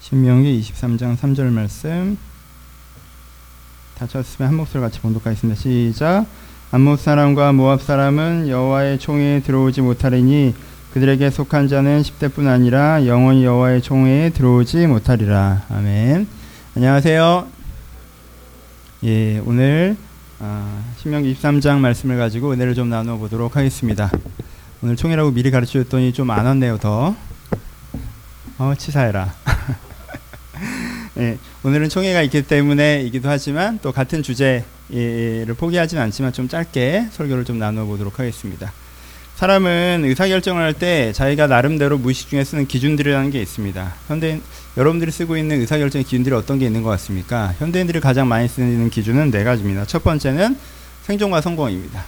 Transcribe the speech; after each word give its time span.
신명기 0.00 0.60
23장 0.60 1.16
3절 1.16 1.50
말씀 1.52 2.16
다 3.98 4.06
쳤으면 4.06 4.48
한 4.48 4.56
목소리 4.56 4.80
같이 4.80 4.98
봉독하겠습니다. 5.00 5.60
시작. 5.60 6.24
암몬 6.72 6.96
사람과 6.96 7.52
모압 7.52 7.82
사람은 7.82 8.48
여호와의 8.48 8.98
총회에 8.98 9.40
들어오지 9.40 9.82
못하리니 9.82 10.54
그들에게 10.94 11.28
속한 11.30 11.68
자는 11.68 12.00
10대뿐 12.02 12.46
아니라 12.46 13.04
영원히 13.06 13.44
여호와의 13.44 13.82
총회에 13.82 14.30
들어오지 14.30 14.86
못하리라. 14.86 15.64
아멘. 15.68 16.26
안녕하세요. 16.76 17.46
예, 19.04 19.38
오늘 19.44 19.96
아, 20.38 20.82
신명기 20.96 21.34
23장 21.34 21.78
말씀을 21.80 22.16
가지고 22.16 22.52
은혜를 22.52 22.74
좀 22.74 22.88
나누어 22.88 23.18
보도록 23.18 23.56
하겠습니다. 23.56 24.10
오늘 24.82 24.96
총회라고 24.96 25.32
미리 25.32 25.50
가르쳐 25.50 25.82
줬더니 25.82 26.14
좀 26.14 26.30
안 26.30 26.46
왔네요, 26.46 26.78
더. 26.78 27.14
어, 28.56 28.74
치사해라. 28.78 29.34
예, 31.18 31.38
오늘은 31.64 31.88
총회가 31.88 32.22
있기 32.22 32.42
때문에이기도 32.42 33.28
하지만 33.28 33.78
또 33.82 33.92
같은 33.92 34.22
주제를 34.22 34.64
포기하진 35.56 35.98
않지만 35.98 36.32
좀 36.32 36.48
짧게 36.48 37.08
설교를 37.12 37.44
좀 37.44 37.58
나누어 37.58 37.84
보도록 37.84 38.18
하겠습니다. 38.18 38.72
사람은 39.36 40.02
의사결정을 40.04 40.62
할 40.62 40.74
때 40.74 41.12
자기가 41.12 41.46
나름대로 41.46 41.96
무의식 41.98 42.28
중에 42.28 42.44
쓰는 42.44 42.66
기준들이라는 42.68 43.30
게 43.30 43.40
있습니다. 43.40 43.94
현대 44.06 44.38
여러분들이 44.76 45.10
쓰고 45.10 45.36
있는 45.36 45.60
의사결정의 45.60 46.04
기준들이 46.04 46.34
어떤 46.34 46.58
게 46.58 46.66
있는 46.66 46.82
것 46.82 46.90
같습니까? 46.90 47.54
현대인들이 47.58 48.00
가장 48.00 48.28
많이 48.28 48.46
쓰는 48.48 48.90
기준은 48.90 49.30
네 49.30 49.42
가지입니다. 49.42 49.86
첫 49.86 50.04
번째는 50.04 50.56
생존과 51.04 51.40
성공입니다. 51.40 52.04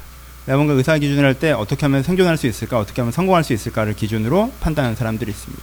내가 0.47 0.56
뭔가 0.59 0.75
의사 0.75 0.98
기준을 0.98 1.25
할 1.25 1.34
때 1.34 1.53
어떻게 1.53 1.87
하면 1.87 2.03
생존할 2.03 2.37
수 2.37 2.47
있을까, 2.47 2.78
어떻게 2.78 3.00
하면 3.00 3.12
성공할 3.12 3.42
수 3.45 3.53
있을까를 3.53 3.95
기준으로 3.95 4.53
판단하는 4.61 4.95
사람들이 4.95 5.30
있습니다. 5.30 5.62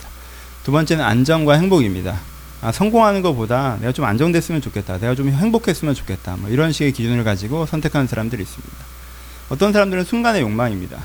두 0.64 0.72
번째는 0.72 1.04
안정과 1.06 1.54
행복입니다. 1.54 2.20
아, 2.62 2.72
성공하는 2.72 3.22
것보다 3.22 3.78
내가 3.80 3.92
좀 3.92 4.06
안정됐으면 4.06 4.62
좋겠다. 4.62 4.98
내가 5.00 5.16
좀 5.16 5.30
행복했으면 5.30 5.94
좋겠다. 5.96 6.36
뭐 6.38 6.50
이런 6.50 6.72
식의 6.72 6.92
기준을 6.92 7.24
가지고 7.24 7.66
선택하는 7.66 8.08
사람들이 8.08 8.42
있습니다. 8.42 8.76
어떤 9.50 9.72
사람들은 9.72 10.04
순간의 10.04 10.42
욕망입니다. 10.42 11.00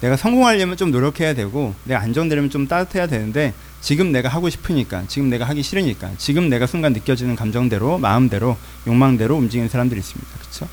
내가 0.00 0.16
성공하려면 0.16 0.76
좀 0.76 0.90
노력해야 0.90 1.34
되고 1.34 1.74
내가 1.84 2.00
안정되려면 2.00 2.50
좀 2.50 2.66
따뜻해야 2.66 3.06
되는데 3.06 3.54
지금 3.80 4.10
내가 4.10 4.28
하고 4.28 4.48
싶으니까 4.48 5.04
지금 5.06 5.30
내가 5.30 5.44
하기 5.46 5.62
싫으니까 5.62 6.10
지금 6.18 6.48
내가 6.48 6.66
순간 6.66 6.92
느껴지는 6.92 7.36
감정대로 7.36 7.98
마음대로 7.98 8.56
욕망대로 8.86 9.36
움직이는 9.36 9.68
사람들이 9.68 10.00
있습니다. 10.00 10.30
그렇죠? 10.38 10.68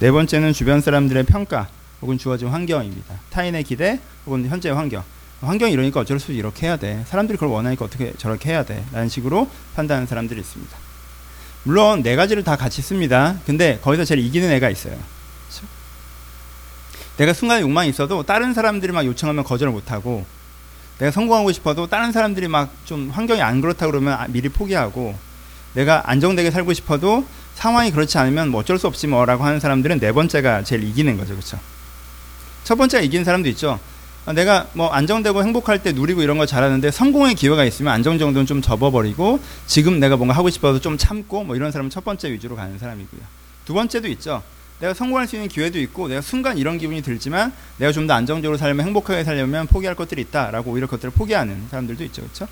네 0.00 0.10
번째는 0.10 0.52
주변 0.52 0.80
사람들의 0.80 1.24
평가 1.24 1.68
혹은 2.00 2.18
주어진 2.18 2.48
환경입니다. 2.48 3.14
타인의 3.30 3.64
기대 3.64 4.00
혹은 4.26 4.46
현재 4.48 4.70
환경. 4.70 5.04
환경이 5.46 5.72
이러니까 5.72 6.00
어쩔 6.00 6.18
수 6.20 6.26
없이 6.26 6.38
이렇게 6.38 6.66
해야 6.66 6.76
돼. 6.76 7.04
사람들이 7.08 7.36
그걸 7.36 7.50
원하니까 7.50 7.84
어떻게 7.84 8.12
저렇게 8.18 8.50
해야 8.50 8.64
돼. 8.64 8.84
라는 8.92 9.08
식으로 9.08 9.48
판단하는 9.74 10.06
사람들이 10.06 10.40
있습니다. 10.40 10.76
물론 11.64 12.02
네 12.02 12.16
가지를 12.16 12.44
다 12.44 12.56
같이 12.56 12.82
씁니다. 12.82 13.36
근데 13.46 13.78
거기서 13.82 14.04
제일 14.04 14.20
이기는 14.20 14.50
애가 14.50 14.70
있어요. 14.70 14.94
그렇죠? 14.94 15.66
내가 17.16 17.32
순간 17.32 17.60
욕망이 17.60 17.88
있어도 17.88 18.22
다른 18.22 18.54
사람들이 18.54 18.92
막 18.92 19.04
요청하면 19.04 19.44
거절을 19.44 19.72
못하고 19.72 20.24
내가 20.98 21.10
성공하고 21.10 21.52
싶어도 21.52 21.86
다른 21.88 22.12
사람들이 22.12 22.48
막 22.48 22.70
좀 22.84 23.10
환경이 23.10 23.40
안 23.42 23.60
그렇다 23.60 23.86
그러면 23.86 24.14
아, 24.14 24.26
미리 24.28 24.48
포기하고 24.48 25.16
내가 25.74 26.02
안정되게 26.10 26.50
살고 26.50 26.72
싶어도 26.74 27.26
상황이 27.54 27.90
그렇지 27.90 28.18
않으면 28.18 28.48
뭐 28.50 28.60
어쩔 28.60 28.78
수 28.78 28.86
없지 28.86 29.06
뭐라고 29.06 29.44
하는 29.44 29.58
사람들은 29.60 29.98
네 30.00 30.12
번째가 30.12 30.64
제일 30.64 30.84
이기는 30.84 31.16
거죠. 31.16 31.34
그렇죠? 31.34 31.58
첫 32.64 32.76
번째가 32.76 33.02
이기는 33.02 33.24
사람도 33.24 33.48
있죠. 33.50 33.78
아, 34.24 34.32
내가 34.32 34.68
뭐 34.74 34.88
안정되고 34.88 35.42
행복할 35.42 35.82
때 35.82 35.92
누리고 35.92 36.22
이런 36.22 36.38
거 36.38 36.46
잘하는데 36.46 36.90
성공의 36.92 37.34
기회가 37.34 37.64
있으면 37.64 37.92
안정 37.92 38.18
정도는 38.18 38.46
좀 38.46 38.62
접어버리고 38.62 39.40
지금 39.66 39.98
내가 39.98 40.16
뭔가 40.16 40.34
하고 40.36 40.48
싶어서 40.48 40.80
좀 40.80 40.96
참고 40.96 41.42
뭐 41.42 41.56
이런 41.56 41.72
사람은 41.72 41.90
첫 41.90 42.04
번째 42.04 42.30
위주로 42.30 42.54
가는 42.54 42.78
사람이고요. 42.78 43.20
두 43.64 43.74
번째도 43.74 44.08
있죠. 44.08 44.42
내가 44.78 44.94
성공할 44.94 45.26
수 45.28 45.36
있는 45.36 45.48
기회도 45.48 45.78
있고 45.80 46.08
내가 46.08 46.20
순간 46.20 46.56
이런 46.58 46.78
기분이 46.78 47.02
들지만 47.02 47.52
내가 47.78 47.90
좀 47.92 48.06
더 48.06 48.14
안정적으로 48.14 48.58
살면 48.58 48.86
행복하게 48.86 49.24
살려면 49.24 49.66
포기할 49.66 49.94
것들이 49.96 50.22
있다라고 50.22 50.70
오히려 50.72 50.86
그것들을 50.86 51.12
포기하는 51.12 51.66
사람들도 51.70 52.02
있죠. 52.04 52.22
그렇죠? 52.22 52.46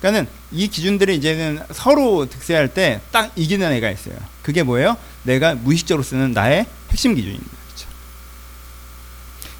그러니까는 0.00 0.28
이 0.52 0.68
기준들이 0.68 1.16
이제는 1.16 1.60
서로 1.72 2.26
득세할 2.26 2.68
때 2.74 3.00
딱 3.12 3.32
이기는 3.34 3.70
애가 3.72 3.90
있어요. 3.90 4.14
그게 4.42 4.62
뭐예요? 4.62 4.96
내가 5.24 5.54
무의식적으로 5.54 6.02
쓰는 6.04 6.32
나의 6.32 6.66
핵심 6.90 7.14
기준입니다. 7.14 7.65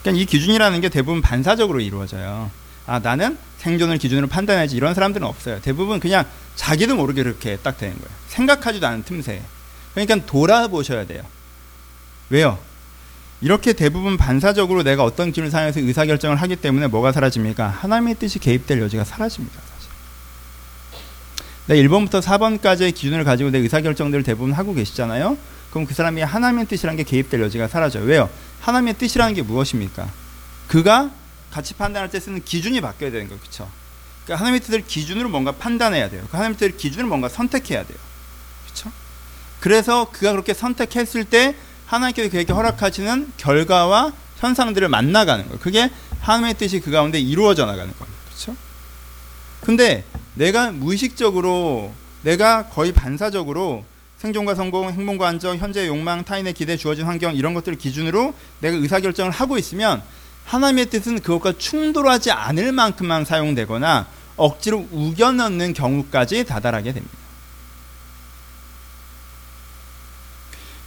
그러니까 0.07 0.23
이 0.23 0.25
기준이라는 0.25 0.81
게 0.81 0.89
대부분 0.89 1.21
반사적으로 1.21 1.81
이루어져요. 1.81 2.51
아 2.87 3.01
나는 3.01 3.37
생존을 3.59 3.99
기준으로 3.99 4.29
판단하지 4.29 4.77
이런 4.77 4.95
사람들은 4.95 5.27
없어요. 5.27 5.61
대부분 5.61 5.99
그냥 5.99 6.25
자기도 6.55 6.95
모르게 6.95 7.25
그렇게 7.25 7.57
딱 7.57 7.77
되는 7.77 7.95
거예요. 7.97 8.09
생각하지도 8.29 8.87
않은 8.87 9.03
틈새. 9.03 9.43
그러니까 9.95 10.25
돌아보셔야 10.27 11.07
돼요. 11.07 11.23
왜요? 12.31 12.57
이렇게 13.41 13.73
대부분 13.73 14.17
반사적으로 14.17 14.85
내가 14.85 15.03
어떤 15.03 15.31
기준을 15.31 15.51
사용해서 15.51 15.81
의사결정을 15.81 16.37
하기 16.37 16.57
때문에 16.57 16.87
뭐가 16.87 17.11
사라집니까? 17.11 17.67
하나님의 17.67 18.15
뜻이 18.15 18.39
개입될 18.39 18.81
여지가 18.81 19.05
사라집니다. 19.05 19.61
사실. 19.75 19.91
네, 21.67 21.83
1번부터 21.83 22.23
4번까지의 22.23 22.95
기준을 22.95 23.25
가지고 23.25 23.51
내 23.51 23.59
의사결정들을 23.59 24.23
대부분 24.23 24.53
하고 24.53 24.73
계시잖아요. 24.73 25.37
그럼 25.71 25.85
그 25.85 25.95
사람이 25.95 26.23
하나님의 26.23 26.67
뜻이라는 26.67 26.97
게 26.97 27.03
개입될 27.03 27.41
여지가 27.43 27.69
사라져요. 27.69 28.05
왜요? 28.05 28.31
하나님의 28.61 28.95
뜻이라는 28.99 29.35
게 29.35 29.43
무엇입니까? 29.43 30.11
그가 30.69 31.11
가치 31.51 31.75
판단할 31.75 32.11
때 32.11 32.21
쓰는 32.21 32.45
기준이 32.45 32.81
바뀌어야 32.81 33.11
되는 33.11 33.29
거예요. 33.29 33.41
그렇죠? 33.41 33.71
그러니까 34.25 34.41
하나님의 34.41 34.61
뜻을 34.61 34.87
기준으로 34.87 35.29
뭔가 35.29 35.53
판단해야 35.53 36.11
돼요. 36.11 36.23
그 36.31 36.37
하나님의 36.37 36.59
뜻을 36.59 36.77
기준으로 36.77 37.09
뭔가 37.09 37.29
선택해야 37.29 37.85
돼요. 37.87 37.99
그렇죠? 38.65 38.93
그래서 39.61 40.11
그가 40.11 40.33
그렇게 40.33 40.53
선택했을 40.53 41.25
때 41.25 41.55
하나님께서 41.87 42.31
그에게 42.31 42.53
허락하시는 42.53 43.33
결과와 43.37 44.13
현상들을 44.39 44.89
만나가는 44.89 45.45
거예요. 45.45 45.59
그게 45.61 45.91
하나님의 46.21 46.55
뜻이 46.55 46.81
그 46.81 46.91
가운데 46.91 47.19
이루어져 47.19 47.65
나가는 47.65 47.87
겁니다. 47.97 48.21
그렇죠? 48.27 48.57
근데 49.63 50.05
내가 50.35 50.73
무의식적으로 50.73 51.95
내가 52.23 52.67
거의 52.67 52.93
반사적으로 52.93 53.85
생존과 54.19 54.55
성공, 54.55 54.91
행복과 54.91 55.29
안정, 55.29 55.57
현재의 55.59 55.89
욕망, 55.89 56.25
타인의 56.25 56.55
기대, 56.55 56.77
주어진 56.77 57.05
환경 57.05 57.35
이런 57.35 57.55
것들을 57.55 57.77
기준으로 57.77 58.35
내가 58.61 58.77
의사결정을 58.77 59.31
하고 59.31 59.59
있으면 59.59 60.03
하나님의 60.47 60.87
뜻은 60.87 61.21
그것과 61.21 61.59
충돌하지 61.59 62.31
않을 62.31 62.73
만큼만 62.73 63.25
사용되거나 63.25 64.07
억지로 64.37 64.87
우겨넣는 64.91 65.75
경우까지 65.75 66.45
다다르게 66.45 66.93
됩니다. 66.93 67.17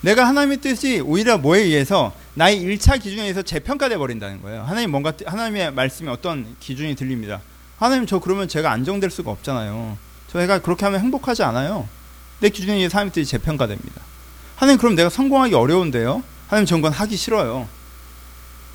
내가 0.01 0.25
하나님의 0.27 0.57
뜻이 0.61 1.01
오히려 1.01 1.37
뭐에 1.37 1.61
의해서 1.61 2.13
나의 2.33 2.61
1차 2.61 3.01
기준에 3.01 3.23
의해서 3.23 3.41
재평가돼 3.41 3.97
버린다는 3.97 4.41
거예요. 4.41 4.63
하나님 4.63 4.91
뭔가 4.91 5.11
하나님의 5.25 5.73
말씀에 5.73 6.09
어떤 6.09 6.55
기준이 6.59 6.95
들립니다. 6.95 7.41
하나님 7.77 8.05
저 8.05 8.19
그러면 8.19 8.47
제가 8.47 8.71
안정될 8.71 9.09
수가 9.09 9.29
없잖아요. 9.31 9.97
저희가 10.31 10.59
그렇게 10.59 10.85
하면 10.85 11.01
행복하지 11.01 11.43
않아요. 11.43 11.87
내 12.39 12.49
기준에 12.49 12.75
의해 12.75 12.89
뜻이 13.11 13.25
재평가됩니다. 13.25 14.01
하나님 14.55 14.77
그럼 14.79 14.95
내가 14.95 15.09
성공하기 15.09 15.53
어려운데요? 15.55 16.23
하나님 16.47 16.65
전 16.65 16.81
건 16.81 16.91
하기 16.91 17.15
싫어요. 17.15 17.67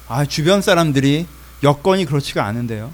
아 0.09 0.25
주변 0.25 0.63
사람들이 0.63 1.27
여건이 1.63 2.05
그렇지가 2.05 2.45
않은데요. 2.45 2.93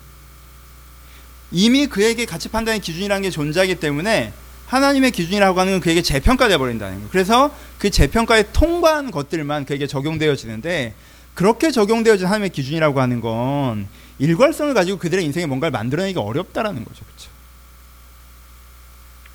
이미 1.53 1.87
그에게 1.87 2.25
가치 2.25 2.49
판단의 2.49 2.81
기준이라는 2.81 3.23
게 3.23 3.31
존재하기 3.31 3.77
때문에 3.77 4.33
하나님의 4.69 5.11
기준이라고 5.11 5.59
하는 5.59 5.73
건 5.75 5.81
그에게 5.81 6.01
재평가돼 6.03 6.57
버린다는 6.59 6.95
거예요. 6.99 7.09
그래서 7.11 7.55
그 7.79 7.91
재평가에 7.91 8.53
통과한 8.53 9.11
것들만 9.11 9.65
그에게 9.65 9.89
적용되어지는데 9.89 10.95
그렇게 11.35 11.73
적용되어진 11.73 12.27
하나님의 12.27 12.51
기준이라고 12.51 13.01
하는 13.01 13.21
건 13.21 13.89
일괄성을 14.21 14.73
가지고 14.75 14.99
그들의 14.99 15.25
인생에 15.25 15.47
뭔가를 15.47 15.73
만들어내기가 15.73 16.21
어렵다라는 16.21 16.85
거죠. 16.85 17.05
그렇죠? 17.05 17.31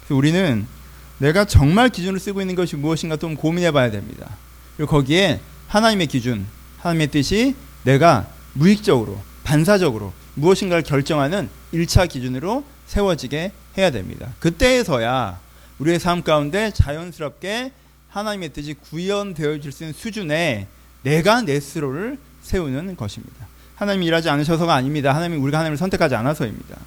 우리는 0.09 0.67
내가 1.17 1.45
정말 1.45 1.89
기준을 1.89 2.19
쓰고 2.19 2.41
있는 2.41 2.55
것이 2.55 2.75
무엇인가 2.75 3.17
좀 3.17 3.35
고민해 3.35 3.71
봐야 3.71 3.89
됩니다. 3.91 4.35
그리고 4.75 4.91
거기에 4.91 5.39
하나님의 5.67 6.07
기준, 6.07 6.45
하나님의 6.79 7.07
뜻이 7.07 7.55
내가 7.83 8.27
무익적으로, 8.53 9.21
반사적으로 9.43 10.13
무엇인가를 10.35 10.83
결정하는 10.83 11.49
1차 11.73 12.09
기준으로 12.09 12.65
세워지게 12.87 13.51
해야 13.77 13.91
됩니다. 13.91 14.33
그때에서야 14.39 15.39
우리의 15.79 15.99
삶 15.99 16.23
가운데 16.23 16.71
자연스럽게 16.71 17.71
하나님의 18.09 18.49
뜻이 18.49 18.73
구현되어질 18.73 19.71
수 19.71 19.83
있는 19.83 19.93
수준에 19.93 20.67
내가 21.03 21.41
내 21.41 21.59
스스로를 21.59 22.17
세우는 22.41 22.95
것입니다. 22.95 23.47
하나님이 23.75 24.05
일하지 24.05 24.29
않으셔서가 24.29 24.73
아닙니다. 24.73 25.13
하나님이 25.13 25.41
우리가 25.41 25.59
하나님을 25.59 25.77
선택하지 25.77 26.15
않아서입니다. 26.15 26.77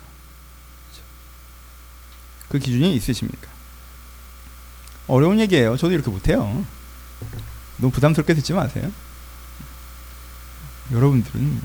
그 2.48 2.58
기준이 2.58 2.94
있으십니까? 2.94 3.57
어려운 5.08 5.40
얘기예요. 5.40 5.76
저도 5.76 5.92
이렇게 5.92 6.10
못해요. 6.10 6.64
너무 7.78 7.90
부담스럽게 7.90 8.34
듣지 8.34 8.52
마세요. 8.52 8.90
여러분들은 10.92 11.60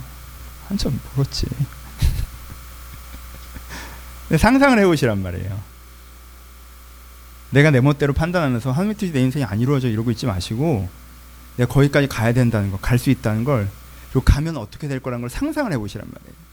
한참 0.67 0.99
멀었지. 1.15 1.45
상상을 4.37 4.79
해보시란 4.79 5.21
말이에요. 5.21 5.61
내가 7.51 7.69
내 7.69 7.81
멋대로 7.81 8.13
판단하면서 8.13 8.71
하나님의 8.71 8.95
뜻이 8.95 9.13
내 9.13 9.21
인생이 9.21 9.45
안 9.45 9.59
이루어져 9.59 9.87
이러고 9.87 10.09
있지 10.11 10.25
마시고 10.25 10.89
내가 11.57 11.71
거기까지 11.71 12.07
가야 12.07 12.33
된다는 12.33 12.71
거, 12.71 12.77
갈수 12.77 13.11
있다는 13.11 13.43
걸 13.43 13.69
그리고 14.09 14.25
가면 14.25 14.57
어떻게 14.57 14.87
될 14.87 14.99
거라는 14.99 15.21
걸 15.21 15.29
상상을 15.29 15.71
해보시란 15.71 16.07
말이에요. 16.11 16.43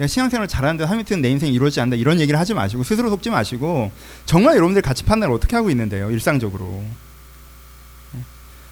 내가 0.00 0.06
신앙생활을 0.08 0.48
잘하는데 0.48 1.04
뜻은 1.04 1.20
내 1.20 1.28
인생이 1.28 1.52
이루어지지 1.52 1.78
않는다 1.82 2.00
이런 2.00 2.20
얘기를 2.20 2.40
하지 2.40 2.54
마시고 2.54 2.84
스스로 2.84 3.10
속지 3.10 3.28
마시고 3.28 3.92
정말 4.24 4.56
여러분들 4.56 4.80
같이 4.80 5.04
판단을 5.04 5.34
어떻게 5.34 5.56
하고 5.56 5.68
있는데요 5.68 6.10
일상적으로. 6.10 6.82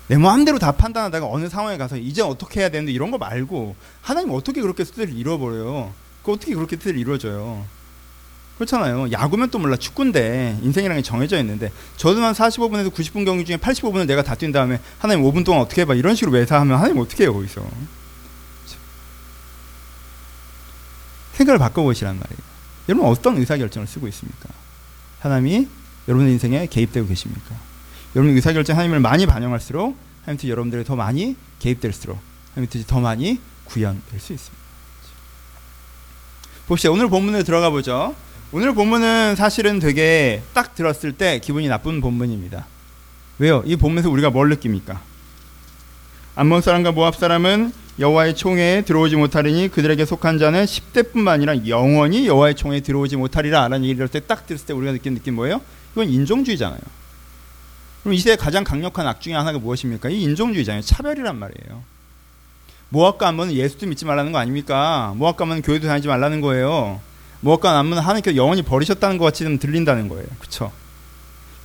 내 0.06 0.16
마음대로 0.16 0.58
다 0.58 0.72
판단하다가 0.72 1.26
어느 1.26 1.50
상황에 1.50 1.76
가서 1.76 1.98
이제 1.98 2.22
어떻게 2.22 2.60
해야 2.60 2.70
되는데 2.70 2.92
이런 2.92 3.10
거 3.10 3.18
말고 3.18 3.76
하나님 4.00 4.30
어떻게 4.32 4.62
그렇게 4.62 4.82
뜻을 4.84 5.12
이루어버려요? 5.14 5.92
그 6.22 6.32
어떻게 6.32 6.54
그렇게 6.54 6.76
뜻을 6.76 6.96
이루어져요? 6.96 7.62
그렇잖아요. 8.56 9.12
야구면 9.12 9.50
또 9.50 9.58
몰라. 9.58 9.76
축구인데 9.76 10.60
인생이라는 10.62 11.02
게 11.02 11.06
정해져 11.06 11.38
있는데 11.40 11.70
저도 11.98 12.22
한 12.22 12.32
45분에서 12.32 12.90
90분 12.90 13.26
경기 13.26 13.44
중에 13.44 13.58
85분을 13.58 14.06
내가 14.06 14.22
다 14.22 14.34
뛴 14.34 14.50
다음에 14.50 14.80
하나님 14.98 15.24
5분 15.24 15.44
동안 15.44 15.60
어떻게 15.60 15.82
해봐. 15.82 15.94
이런 15.94 16.14
식으로 16.14 16.32
매사하면 16.32 16.78
하나님 16.78 16.96
어떻게 16.98 17.24
해요 17.24 17.34
거기서 17.34 17.60
생각을 21.38 21.58
바꿔보시란 21.58 22.18
말이에요. 22.18 22.38
여러분 22.88 23.08
어떤 23.08 23.36
의사결정을 23.36 23.86
쓰고 23.86 24.08
있습니까? 24.08 24.48
하나님이 25.20 25.68
여러분의 26.08 26.32
인생에 26.34 26.66
개입되고 26.66 27.06
계십니까? 27.06 27.54
여러분 28.16 28.34
의사결정 28.34 28.76
하나님을 28.76 29.00
많이 29.00 29.26
반영할수록 29.26 29.96
하나님 30.22 30.38
뜻이 30.38 30.50
여러분들이 30.50 30.84
더 30.84 30.96
많이 30.96 31.36
개입될수록 31.58 32.18
하나님 32.54 32.70
뜻이 32.70 32.86
더 32.86 33.00
많이 33.00 33.40
구현될 33.66 34.20
수 34.20 34.32
있습니다. 34.32 34.58
봅시다. 36.66 36.90
오늘 36.90 37.08
본문에 37.08 37.42
들어가 37.44 37.70
보죠. 37.70 38.14
오늘 38.50 38.74
본문은 38.74 39.36
사실은 39.36 39.78
되게 39.78 40.42
딱 40.54 40.74
들었을 40.74 41.12
때 41.12 41.38
기분이 41.38 41.68
나쁜 41.68 42.00
본문입니다. 42.00 42.66
왜요? 43.38 43.62
이 43.66 43.76
본문에서 43.76 44.10
우리가 44.10 44.30
뭘 44.30 44.48
느낍니까? 44.48 45.00
암몬 46.34 46.62
사람과 46.62 46.92
모압 46.92 47.16
사람은 47.16 47.72
여호와의 48.00 48.36
총회에 48.36 48.82
들어오지 48.82 49.16
못하리니 49.16 49.68
그들에게 49.68 50.04
속한 50.04 50.38
자는 50.38 50.64
10대뿐만 50.64 51.28
아니라 51.28 51.66
영원히 51.66 52.28
여호와의 52.28 52.54
총회에 52.54 52.80
들어오지 52.80 53.16
못하리라 53.16 53.62
라는 53.62 53.84
얘기를 53.84 54.08
딱 54.08 54.46
들었을 54.46 54.66
때 54.66 54.72
우리가 54.72 54.92
느낀 54.92 55.14
느낌 55.14 55.34
뭐예요? 55.34 55.60
이건 55.92 56.08
인종주의잖아요. 56.08 56.80
그럼 58.02 58.14
이 58.14 58.18
시대의 58.18 58.36
가장 58.36 58.62
강력한 58.62 59.06
악 59.08 59.20
중에 59.20 59.34
하나가 59.34 59.58
무엇입니까? 59.58 60.10
이 60.10 60.22
인종주의잖아요. 60.22 60.82
차별이란 60.82 61.36
말이에요. 61.36 61.82
모압과 62.90 63.28
암몬은 63.28 63.52
예수도 63.54 63.86
믿지 63.86 64.04
말라는 64.04 64.30
거 64.30 64.38
아닙니까? 64.38 65.12
모압과 65.16 65.42
암몬은 65.44 65.62
교회도 65.62 65.88
다니지 65.88 66.06
말라는 66.06 66.40
거예요. 66.40 67.00
모압과 67.40 67.78
암몬은 67.80 68.02
하나님께서 68.02 68.36
영원히 68.36 68.62
버리셨다는 68.62 69.18
것 69.18 69.24
같이 69.24 69.42
좀 69.42 69.58
들린다는 69.58 70.08
거예요. 70.08 70.26
그렇죠? 70.38 70.70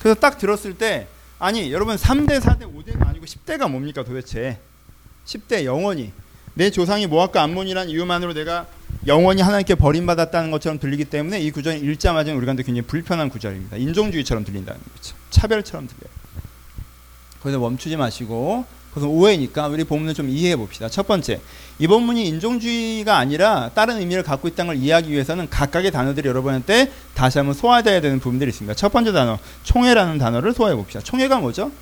그래서 0.00 0.18
딱 0.18 0.38
들었을 0.38 0.74
때 0.74 1.06
아니 1.38 1.72
여러분 1.72 1.96
3대 1.96 2.40
4대 2.40 2.62
5대가 2.62 3.06
아니고 3.08 3.24
10대가 3.24 3.70
뭡니까 3.70 4.02
도대체 4.02 4.58
10대 5.26 5.64
영원히 5.64 6.12
내 6.54 6.70
조상이 6.70 7.06
모압과 7.06 7.42
암몬이라는 7.42 7.90
이유만으로 7.90 8.32
내가 8.34 8.66
영원히 9.06 9.42
하나님께 9.42 9.74
버림받았다는 9.74 10.50
것처럼 10.50 10.78
들리기 10.78 11.04
때문에 11.06 11.40
이 11.40 11.50
구절은 11.50 11.84
읽자마자 11.84 12.32
우리가 12.32 12.54
굉장히 12.54 12.82
불편한 12.82 13.28
구절입니다. 13.28 13.76
인종주의처럼 13.76 14.44
들린다는 14.44 14.80
거죠. 14.94 15.14
차별처럼 15.30 15.86
들려요. 15.88 16.14
거기서 17.42 17.58
멈추지 17.58 17.96
마시고 17.96 18.64
그것은 18.90 19.08
오해니까 19.08 19.66
우리 19.66 19.82
본문을 19.82 20.14
좀 20.14 20.30
이해해 20.30 20.54
봅시다. 20.54 20.88
첫 20.88 21.06
번째, 21.06 21.40
이 21.80 21.86
본문이 21.88 22.26
인종주의가 22.28 23.18
아니라 23.18 23.70
다른 23.74 23.98
의미를 23.98 24.22
갖고 24.22 24.46
있다는 24.46 24.74
걸 24.74 24.82
이해하기 24.82 25.10
위해서는 25.10 25.50
각각의 25.50 25.90
단어들이 25.90 26.28
여러분한테 26.28 26.92
다시 27.12 27.38
한번 27.38 27.54
소화돼야 27.54 28.00
되는 28.00 28.20
부분들이 28.20 28.50
있습니다. 28.50 28.74
첫 28.74 28.92
번째 28.92 29.12
단어, 29.12 29.38
총회라는 29.64 30.18
단어를 30.18 30.54
소화해 30.54 30.76
봅시다. 30.76 31.00
총회가 31.00 31.40
뭐죠? 31.40 31.72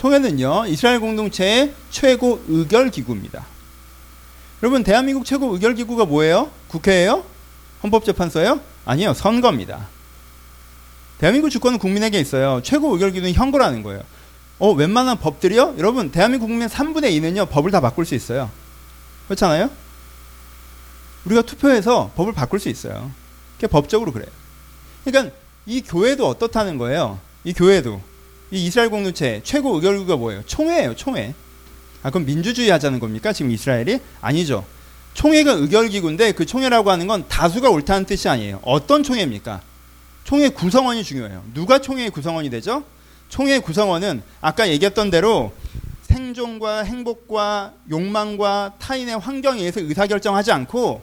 총회는요 0.00 0.64
이스라엘 0.68 0.98
공동체의 0.98 1.74
최고 1.90 2.42
의결 2.48 2.90
기구입니다. 2.90 3.44
여러분 4.62 4.82
대한민국 4.82 5.26
최고 5.26 5.52
의결 5.52 5.74
기구가 5.74 6.06
뭐예요? 6.06 6.50
국회예요? 6.68 7.22
헌법재판소예요? 7.82 8.60
아니요 8.86 9.12
선거입니다. 9.12 9.88
대한민국 11.18 11.50
주권은 11.50 11.78
국민에게 11.78 12.18
있어요. 12.18 12.62
최고 12.64 12.94
의결 12.94 13.10
기구는 13.10 13.34
현거라는 13.34 13.82
거예요. 13.82 14.00
어 14.58 14.72
웬만한 14.72 15.18
법들이요? 15.18 15.74
여러분 15.76 16.10
대한민국 16.10 16.46
국민 16.46 16.66
3분의 16.66 17.12
2는요 17.20 17.50
법을 17.50 17.70
다 17.70 17.82
바꿀 17.82 18.06
수 18.06 18.14
있어요. 18.14 18.50
그렇잖아요? 19.26 19.68
우리가 21.26 21.42
투표해서 21.42 22.12
법을 22.16 22.32
바꿀 22.32 22.58
수 22.58 22.70
있어요. 22.70 23.10
그게 23.56 23.66
법적으로 23.66 24.12
그래요. 24.12 24.30
그러니까 25.04 25.36
이 25.66 25.82
교회도 25.82 26.26
어떻다는 26.26 26.78
거예요. 26.78 27.18
이 27.44 27.52
교회도 27.52 28.09
이 28.50 28.64
이스라엘 28.66 28.90
공동체 28.90 29.40
최고 29.44 29.74
의결구가 29.76 30.16
뭐예요? 30.16 30.42
총회예요, 30.46 30.96
총회. 30.96 31.34
아, 32.02 32.10
그럼 32.10 32.26
민주주의 32.26 32.70
하자는 32.70 32.98
겁니까? 32.98 33.32
지금 33.32 33.50
이스라엘이? 33.50 34.00
아니죠. 34.20 34.64
총회가 35.14 35.52
의결기구인데 35.52 36.32
그 36.32 36.46
총회라고 36.46 36.90
하는 36.90 37.06
건 37.06 37.26
다수가 37.28 37.68
옳다는 37.70 38.06
뜻이 38.06 38.28
아니에요. 38.28 38.60
어떤 38.62 39.02
총회입니까? 39.02 39.60
총회 40.24 40.48
구성원이 40.48 41.04
중요해요. 41.04 41.44
누가 41.54 41.78
총회의 41.80 42.10
구성원이 42.10 42.50
되죠? 42.50 42.84
총회 43.28 43.58
구성원은 43.58 44.22
아까 44.40 44.68
얘기했던 44.68 45.10
대로 45.10 45.52
생존과 46.02 46.82
행복과 46.84 47.74
욕망과 47.90 48.74
타인의 48.78 49.18
환경에 49.18 49.60
의해서 49.60 49.80
의사결정하지 49.80 50.52
않고 50.52 51.02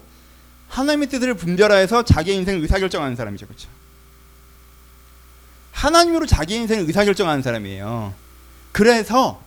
하나님의 0.68 1.08
뜻을 1.08 1.34
분별하여서 1.34 2.04
자기 2.04 2.34
인생을 2.34 2.62
의사결정하는 2.62 3.16
사람이죠. 3.16 3.48
그렇죠? 3.48 3.70
하나님으로 5.78 6.26
자기 6.26 6.56
인생을 6.56 6.86
의사결정하는 6.88 7.44
사람이에요. 7.44 8.14
그래서 8.72 9.40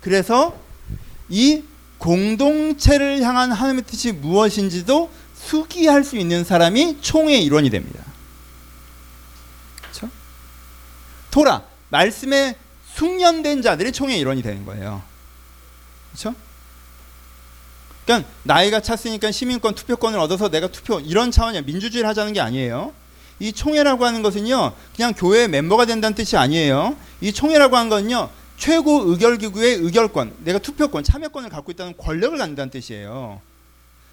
그래서 0.00 0.58
이 1.28 1.62
공동체를 1.98 3.22
향한 3.22 3.52
하나님의 3.52 3.84
뜻이 3.84 4.10
무엇인지도 4.10 5.10
수기할 5.36 6.02
수 6.02 6.16
있는 6.16 6.42
사람이 6.42 6.98
총회의 7.00 7.44
일원이 7.44 7.70
됩니다. 7.70 8.04
토라 11.30 11.62
말씀에 11.90 12.56
숙련된 12.94 13.62
자들이 13.62 13.92
총회의 13.92 14.18
일원이 14.18 14.42
되는 14.42 14.64
거예요. 14.64 15.02
그렇죠? 16.10 16.34
그러니까 18.04 18.28
나이가 18.42 18.80
찼으니까 18.80 19.30
시민권 19.30 19.76
투표권을 19.76 20.18
얻어서 20.18 20.48
내가 20.48 20.66
투표 20.66 20.98
이런 20.98 21.30
차원이야 21.30 21.62
민주주의를 21.62 22.08
하자는 22.08 22.32
게 22.32 22.40
아니에요. 22.40 22.92
이 23.40 23.52
총회라고 23.52 24.04
하는 24.04 24.22
것은요, 24.22 24.72
그냥 24.94 25.14
교회 25.16 25.48
멤버가 25.48 25.86
된다는 25.86 26.14
뜻이 26.14 26.36
아니에요. 26.36 26.94
이 27.20 27.32
총회라고 27.32 27.76
하는 27.76 27.88
건요, 27.88 28.28
최고 28.58 29.10
의결기구의 29.10 29.76
의결권, 29.76 30.34
내가 30.44 30.58
투표권, 30.58 31.02
참여권을 31.02 31.48
갖고 31.48 31.72
있다는 31.72 31.94
권력을 31.96 32.36
갖는다는 32.36 32.70
뜻이에요. 32.70 33.40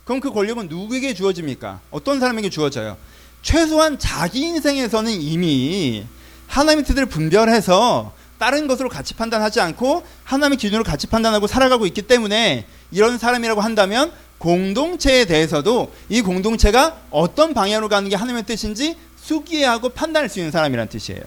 그럼 0.05 0.21
그 0.21 0.31
권력은 0.31 0.69
누구에게 0.69 1.13
주어집니까? 1.13 1.81
어떤 1.91 2.21
사람에게 2.21 2.49
주어져요? 2.49 2.95
최소한 3.41 3.99
자기 3.99 4.39
인생에서는 4.39 5.11
이미 5.11 6.05
하나님의 6.47 6.85
뜻을 6.85 7.05
분별해서 7.05 8.13
다른 8.39 8.67
것으로 8.67 8.87
같이 8.87 9.13
판단하지 9.15 9.59
않고 9.59 10.05
하나님의 10.23 10.57
기준으로 10.57 10.85
같이 10.85 11.07
판단하고 11.07 11.47
살아가고 11.47 11.85
있기 11.87 12.03
때문에 12.03 12.65
이런 12.91 13.17
사람이라고 13.17 13.59
한다면 13.59 14.13
공동체에 14.37 15.25
대해서도 15.25 15.93
이 16.09 16.21
공동체가 16.21 17.01
어떤 17.09 17.53
방향으로 17.53 17.89
가는 17.89 18.07
게 18.09 18.15
하나님의 18.15 18.45
뜻인지 18.45 18.97
수기하고 19.17 19.89
판단할 19.89 20.29
수 20.29 20.39
있는 20.39 20.51
사람이란 20.51 20.89
뜻이에요. 20.89 21.21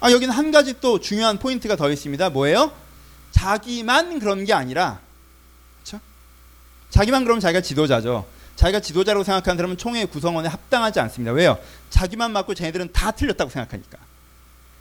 아, 0.00 0.10
여기는 0.10 0.32
한 0.32 0.50
가지 0.50 0.74
또 0.80 1.00
중요한 1.00 1.38
포인트가 1.38 1.76
더 1.76 1.90
있습니다. 1.90 2.30
뭐예요? 2.30 2.72
자기만 3.32 4.18
그런 4.18 4.44
게 4.44 4.52
아니라, 4.52 5.00
그렇죠? 5.82 6.02
자기만 6.90 7.24
그러면 7.24 7.40
자기가 7.40 7.60
지도자죠. 7.60 8.26
자기가 8.56 8.80
지도자라고 8.80 9.24
생각하는 9.24 9.56
사람은 9.56 9.76
총회 9.76 10.04
구성원에 10.06 10.48
합당하지 10.48 11.00
않습니다. 11.00 11.32
왜요? 11.32 11.58
자기만 11.90 12.32
맞고 12.32 12.54
쟤네들은 12.54 12.92
다 12.92 13.10
틀렸다고 13.10 13.50
생각하니까. 13.50 13.98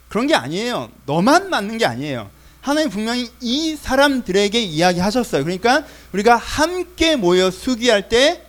그런 0.08 0.27
게 0.27 0.36
아니에요. 0.36 0.89
너만 1.06 1.50
맞는 1.50 1.77
게 1.77 1.86
아니에요. 1.86 2.30
하나님 2.65 2.89
분명히 2.89 3.29
이 3.41 3.75
사람들에게 3.75 4.60
이야기하셨어요. 4.60 5.43
그러니까 5.43 5.86
우리가 6.13 6.36
함께 6.36 7.15
모여 7.15 7.51
수기할 7.51 8.10
때 8.10 8.43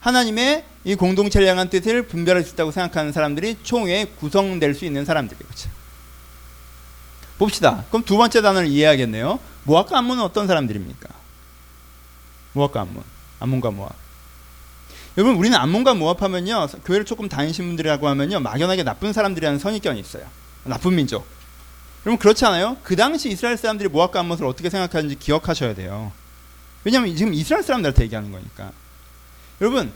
하나님의 0.00 0.64
이 0.84 0.94
공동체를 0.94 1.46
향한 1.46 1.68
뜻을 1.68 2.06
분별할 2.08 2.44
수 2.44 2.54
있다고 2.54 2.70
생각하는 2.70 3.12
사람들이 3.12 3.58
총회에 3.62 4.06
구성될 4.18 4.74
수 4.74 4.86
있는 4.86 5.04
사람들이에요. 5.04 5.44
그렇죠? 5.44 5.68
봅시다. 7.36 7.84
그럼 7.90 8.04
두 8.04 8.16
번째 8.16 8.40
단어를 8.40 8.68
이해하겠네요. 8.68 9.38
모압과 9.64 9.98
암몬은 9.98 10.22
어떤 10.22 10.46
사람들입니까? 10.46 11.10
모압과 12.54 12.80
암몬. 12.80 13.04
암몬과 13.40 13.70
모압. 13.70 13.94
여러분 15.18 15.36
우리는 15.36 15.54
암몬과 15.58 15.92
모압하면요. 15.92 16.68
교회를 16.86 17.04
조금 17.04 17.28
다니신 17.28 17.66
분들이라고 17.66 18.08
하면요. 18.08 18.40
막연하게 18.40 18.82
나쁜 18.82 19.12
사람들이라는 19.12 19.58
선입견이 19.58 20.00
있어요. 20.00 20.24
나쁜 20.64 20.94
민족. 20.94 21.41
여러분 22.04 22.18
그렇지 22.18 22.44
않아요? 22.46 22.76
그 22.82 22.96
당시 22.96 23.30
이스라엘 23.30 23.56
사람들이 23.56 23.88
모압과 23.88 24.20
암몬을 24.20 24.44
어떻게 24.44 24.68
생각하는지 24.70 25.16
기억하셔야 25.18 25.74
돼요. 25.74 26.12
왜냐하면 26.84 27.14
지금 27.16 27.32
이스라엘 27.32 27.62
사람들한테 27.62 28.02
얘기하는 28.04 28.32
거니까. 28.32 28.72
여러분 29.60 29.92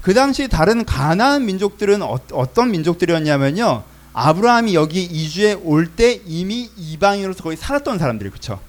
그 0.00 0.14
당시 0.14 0.48
다른 0.48 0.84
가나안 0.84 1.44
민족들은 1.46 2.02
어, 2.02 2.18
떤 2.54 2.70
민족들이었냐면요. 2.70 3.82
아브라함이 4.12 4.74
여기 4.76 5.02
이주에 5.02 5.54
올 5.54 5.88
때 5.96 6.20
이미 6.24 6.70
이방인으로서 6.76 7.42
거의 7.42 7.56
살았던 7.56 7.98
사람들이 7.98 8.30
그쵸? 8.30 8.60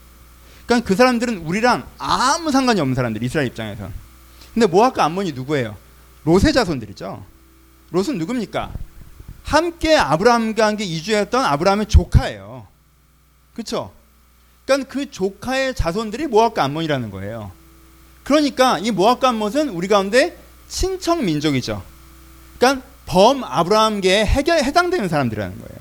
그러니까 0.65 0.88
그 0.88 0.95
사람들은 0.95 1.38
우리랑 1.45 1.86
아무 2.00 2.51
상관이 2.51 2.81
없는 2.81 2.95
사람들 2.95 3.22
이스라엘 3.22 3.48
입장에선. 3.50 3.93
근데 4.55 4.65
모압과 4.65 5.03
암몬이 5.05 5.34
누구예요? 5.34 5.77
롯의 6.24 6.51
자손들이죠. 6.53 7.24
롯은 7.91 8.17
누굽니까? 8.17 8.72
함께 9.45 9.95
아브라함과 9.95 10.65
함께 10.65 10.83
이주했던 10.83 11.45
아브라함의 11.45 11.85
조카예요. 11.85 12.67
그렇죠? 13.53 13.91
그러니까 14.65 14.89
그 14.91 15.09
조카의 15.09 15.75
자손들이 15.75 16.25
모압과 16.27 16.63
암몬이라는 16.63 17.11
거예요. 17.11 17.51
그러니까 18.23 18.79
이 18.79 18.89
모압과 18.89 19.29
암몬은 19.29 19.69
우리 19.69 19.87
가운데 19.87 20.35
친척 20.67 21.23
민족이죠. 21.23 21.83
그러니까 22.57 22.85
범 23.05 23.43
아브라함계에 23.43 24.25
해당되는 24.25 25.07
사람들이라는 25.07 25.59
거예요. 25.59 25.79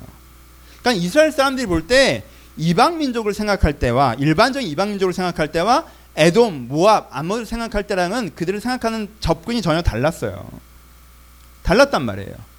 그러니까 0.80 1.02
이스라엘 1.02 1.32
사람들이 1.32 1.66
볼 1.66 1.86
때 1.86 2.22
이방 2.58 2.98
민족을 2.98 3.32
생각할 3.32 3.78
때와 3.78 4.14
일반적인 4.14 4.68
이방 4.68 4.90
민족을 4.90 5.14
생각할 5.14 5.50
때와 5.50 5.86
에돔, 6.16 6.68
모압, 6.68 7.08
암몬을 7.10 7.46
생각할 7.46 7.86
때랑은 7.86 8.34
그들을 8.36 8.60
생각하는 8.60 9.08
접근이 9.20 9.62
전혀 9.62 9.82
달랐어요. 9.82 10.46
달랐단 11.64 12.04
말이에요. 12.04 12.53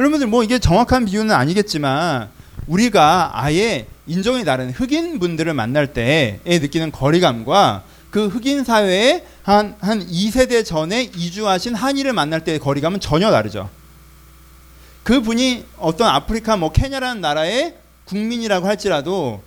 여러분들 0.00 0.28
뭐 0.28 0.42
이게 0.42 0.58
정확한 0.58 1.04
비유는 1.04 1.30
아니겠지만 1.30 2.30
우리가 2.66 3.32
아예 3.34 3.86
인종이 4.06 4.46
다른 4.46 4.70
흑인 4.70 5.18
분들을 5.18 5.52
만날 5.52 5.92
때에 5.92 6.40
느끼는 6.46 6.90
거리감과 6.90 7.84
그 8.10 8.28
흑인 8.28 8.64
사회에 8.64 9.26
한, 9.42 9.76
한 9.80 10.00
2세대 10.06 10.64
전에 10.64 11.02
이주하신 11.02 11.74
한인을 11.74 12.14
만날 12.14 12.42
때의 12.44 12.60
거리감은 12.60 13.00
전혀 13.00 13.30
다르죠. 13.30 13.68
그 15.02 15.20
분이 15.20 15.66
어떤 15.76 16.08
아프리카 16.08 16.56
뭐 16.56 16.72
케냐라는 16.72 17.20
나라의 17.20 17.74
국민이라고 18.06 18.66
할지라도 18.66 19.42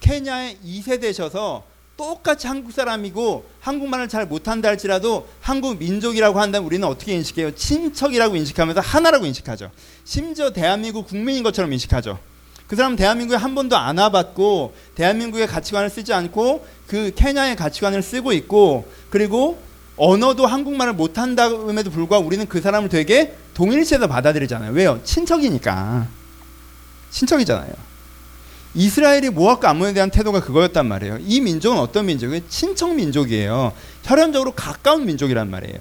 케냐의 0.00 0.56
2세대셔서 0.64 1.64
똑같이 1.98 2.46
한국 2.46 2.70
사람이고 2.70 3.44
한국말을 3.60 4.08
잘 4.08 4.24
못한다 4.24 4.68
할지라도 4.68 5.28
한국 5.40 5.78
민족이라고 5.78 6.38
한다면 6.38 6.64
우리는 6.64 6.86
어떻게 6.86 7.12
인식해요? 7.12 7.56
친척이라고 7.56 8.36
인식하면서 8.36 8.80
하나라고 8.80 9.26
인식하죠. 9.26 9.72
심지어 10.04 10.52
대한민국 10.52 11.08
국민인 11.08 11.42
것처럼 11.42 11.72
인식하죠. 11.72 12.20
그 12.68 12.76
사람 12.76 12.94
대한민국에 12.94 13.36
한 13.36 13.56
번도 13.56 13.76
안 13.76 13.98
와봤고 13.98 14.74
대한민국의 14.94 15.48
가치관을 15.48 15.90
쓰지 15.90 16.12
않고 16.12 16.64
그 16.86 17.10
케냐의 17.16 17.56
가치관을 17.56 18.00
쓰고 18.00 18.32
있고 18.32 18.88
그리고 19.10 19.60
언어도 19.96 20.46
한국말을 20.46 20.92
못한다음에도 20.92 21.90
불구하고 21.90 22.24
우리는 22.24 22.46
그 22.46 22.60
사람을 22.60 22.90
되게 22.90 23.34
동일시해서 23.54 24.06
받아들이잖아요. 24.06 24.70
왜요? 24.70 25.00
친척이니까. 25.02 26.06
친척이잖아요. 27.10 27.87
이스라엘이 28.78 29.30
모압과 29.30 29.70
암몬에 29.70 29.92
대한 29.92 30.08
태도가 30.08 30.38
그거였단 30.40 30.86
말이에요. 30.86 31.18
이 31.22 31.40
민족은 31.40 31.78
어떤 31.78 32.06
민족이에요? 32.06 32.48
친척 32.48 32.94
민족이에요. 32.94 33.72
혈연적으로 34.04 34.52
가까운 34.52 35.04
민족이란 35.04 35.50
말이에요. 35.50 35.80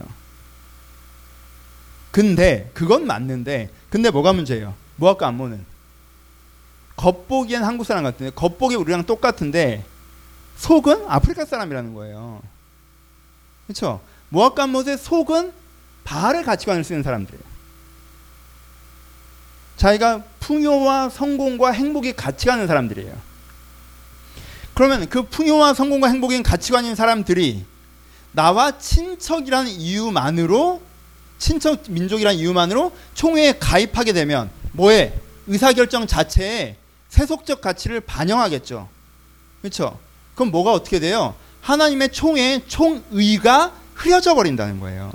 근데 2.10 2.72
그건 2.74 3.06
맞는데 3.06 3.70
근데 3.92 4.10
뭐가 4.10 4.34
문제예요? 4.34 4.74
모압과 4.96 5.28
암몬은 5.28 5.64
겉보기엔 6.96 7.64
한국 7.64 7.84
사람 7.84 8.04
같은데 8.04 8.32
겉보기 8.34 8.74
우리랑 8.74 9.04
똑같은데 9.04 9.86
속은 10.56 11.06
아프리카 11.08 11.46
사람이라는 11.46 11.94
거예요. 11.94 12.42
그렇죠? 13.68 14.02
모압과 14.30 14.66
못의 14.66 14.98
속은 14.98 15.54
바알의 16.04 16.44
가치관을 16.44 16.84
쓰는 16.84 17.04
사람들이에요. 17.04 17.47
자기가 19.78 20.24
풍요와 20.40 21.10
성공과 21.10 21.72
행복이 21.72 22.14
같이 22.14 22.48
가는 22.48 22.68
사람들이에요. 22.68 23.14
그러면 24.74 25.08
그 25.10 25.24
풍요와 25.24 25.74
성공과 25.74 26.08
행복인 26.08 26.44
가치관인 26.44 26.96
사람들이 26.96 27.66
나와 28.32 28.78
친척이라는 28.78 29.72
이유만으로 29.72 30.82
친척 31.40 31.84
민족이라는 31.88 32.40
이유만으로 32.40 32.92
총회에 33.14 33.58
가입하게 33.60 34.14
되면 34.14 34.50
뭐에 34.74 35.20
의사결정 35.48 36.08
자체에 36.08 36.76
세속적 37.10 37.62
가치를 37.62 38.02
반영하겠죠. 38.02 38.90
그렇죠? 39.62 40.00
그럼 40.36 40.52
뭐가 40.52 40.74
어떻게 40.74 41.00
돼요? 41.00 41.36
하나님의 41.62 42.12
총의 42.12 42.64
총의가 42.68 43.74
흐려져 43.96 44.36
버린다는 44.36 44.80
거예요. 44.80 45.12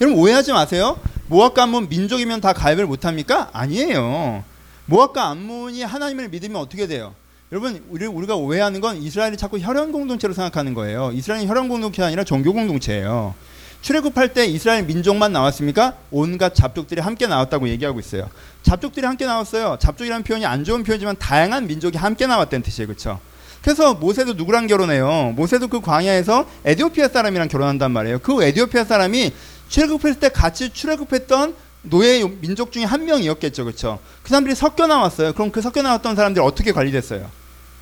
여러분 0.00 0.18
오해하지 0.20 0.52
마세요. 0.52 1.00
모압과 1.26 1.64
암몬 1.64 1.88
민족이면 1.88 2.40
다 2.40 2.52
가입을 2.52 2.86
못 2.86 3.04
합니까? 3.04 3.48
아니에요. 3.52 4.44
모압과 4.86 5.28
암몬이 5.28 5.82
하나님을 5.82 6.28
믿으면 6.28 6.60
어떻게 6.60 6.86
돼요? 6.86 7.14
여러분 7.52 7.82
우리, 7.88 8.06
우리가 8.06 8.36
오해하는 8.36 8.80
건 8.80 8.96
이스라엘이 8.96 9.36
자꾸 9.36 9.58
혈연 9.58 9.92
공동체로 9.92 10.34
생각하는 10.34 10.74
거예요. 10.74 11.12
이스라엘이 11.14 11.46
혈연 11.46 11.68
공동체가 11.68 12.08
아니라 12.08 12.24
종교 12.24 12.52
공동체예요. 12.52 13.34
출애굽할 13.80 14.32
때 14.32 14.46
이스라엘 14.46 14.84
민족만 14.84 15.32
나왔습니까? 15.32 15.94
온갖 16.10 16.54
잡족들이 16.54 17.00
함께 17.00 17.26
나왔다고 17.26 17.68
얘기하고 17.68 18.00
있어요. 18.00 18.28
잡족들이 18.62 19.06
함께 19.06 19.26
나왔어요. 19.26 19.76
잡족이라는 19.78 20.24
표현이 20.24 20.46
안 20.46 20.64
좋은 20.64 20.84
표현이지만 20.84 21.16
다양한 21.18 21.66
민족이 21.66 21.98
함께 21.98 22.26
나왔다는 22.26 22.62
뜻이에요. 22.62 22.86
그렇죠? 22.86 23.20
그래서 23.62 23.94
모세도 23.94 24.34
누구랑 24.34 24.66
결혼해요? 24.66 25.32
모세도 25.36 25.68
그 25.68 25.80
광야에서 25.80 26.46
에디오피아 26.64 27.08
사람이랑 27.08 27.48
결혼한단 27.48 27.92
말이에요. 27.92 28.18
그 28.18 28.42
에디오피아 28.42 28.84
사람이 28.84 29.32
출애굽했을 29.68 30.20
때 30.20 30.28
같이 30.28 30.70
출애굽했던 30.70 31.54
노예 31.82 32.24
민족 32.24 32.72
중에 32.72 32.84
한 32.84 33.04
명이었겠죠. 33.04 33.64
그렇죠? 33.64 33.98
그 34.22 34.30
사람들이 34.30 34.54
섞여 34.54 34.86
나왔어요. 34.86 35.32
그럼 35.34 35.50
그 35.50 35.60
섞여 35.60 35.82
나왔던 35.82 36.16
사람들이 36.16 36.44
어떻게 36.44 36.72
관리됐어요? 36.72 37.30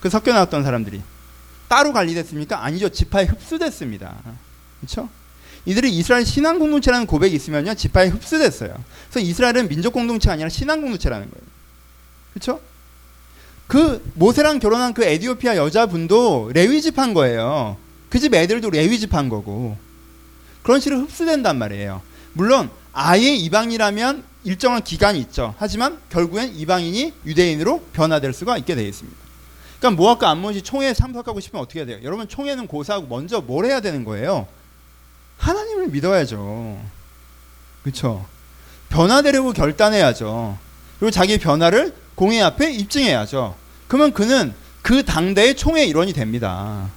그 0.01 0.11
섞여 0.11 0.33
나왔던 0.33 0.65
사람들이 0.65 1.01
따로 1.69 1.93
관리됐습니까? 1.93 2.65
아니죠. 2.65 2.89
지파에 2.89 3.25
흡수됐습니다. 3.25 4.17
그렇죠? 4.81 5.09
이들이 5.65 5.91
이스라엘 5.97 6.25
신앙 6.25 6.59
공동체라는 6.59 7.07
고백이 7.07 7.37
있으면요 7.37 7.75
지파에 7.75 8.09
흡수됐어요. 8.09 8.75
그래서 9.11 9.21
이스라엘은 9.21 9.69
민족 9.69 9.93
공동체가 9.93 10.33
아니라 10.33 10.49
신앙 10.49 10.81
공동체라는 10.81 11.31
거예요. 11.31 11.47
그렇죠? 12.33 12.61
그 13.69 14.03
모세랑 14.15 14.59
결혼한 14.59 14.93
그 14.93 15.05
에디오피아 15.05 15.57
여자분도 15.57 16.51
레위 16.53 16.83
집한 16.83 17.15
거예요. 17.15 17.77
그 18.11 18.19
집 18.19 18.35
애들도 18.35 18.69
레위 18.69 18.99
집한 18.99 19.31
거고 19.31 19.79
그런 20.62 20.81
식으로 20.81 21.00
흡수된단 21.00 21.59
말이에요. 21.59 22.02
물론 22.33 22.71
아예 22.92 23.35
이방이라면 23.35 24.25
일정한 24.45 24.83
기간이 24.83 25.19
있죠. 25.21 25.54
하지만 25.59 25.99
결국엔 26.11 26.54
이방인이 26.54 27.12
유대인으로 27.26 27.81
변화될 27.92 28.33
수가 28.33 28.59
있게 28.59 28.75
되어 28.75 28.87
있습니다. 28.87 29.19
그러니까 29.78 30.02
모압과 30.02 30.31
암몬이 30.31 30.62
총회에 30.62 30.95
참석하고 30.95 31.40
싶으면 31.40 31.62
어떻게 31.62 31.81
해야 31.81 31.87
돼요? 31.87 31.99
여러분 32.02 32.28
총회는 32.28 32.66
고사하고 32.66 33.07
먼저 33.07 33.40
뭘 33.40 33.66
해야 33.66 33.81
되는 33.81 34.04
거예요? 34.04 34.47
하나님을 35.38 35.88
믿어야죠. 35.88 36.81
그렇죠? 37.83 38.25
변화되려고 38.88 39.52
결단해야죠. 39.52 40.59
그리고 40.99 41.11
자기 41.11 41.38
변화를 41.38 41.95
공회 42.14 42.40
앞에 42.40 42.71
입증해야죠. 42.73 43.57
그러면 43.88 44.12
그는 44.12 44.54
그 44.83 45.04
당대의 45.04 45.57
총회 45.57 45.85
일원이 45.85 46.12
됩니다. 46.12 46.88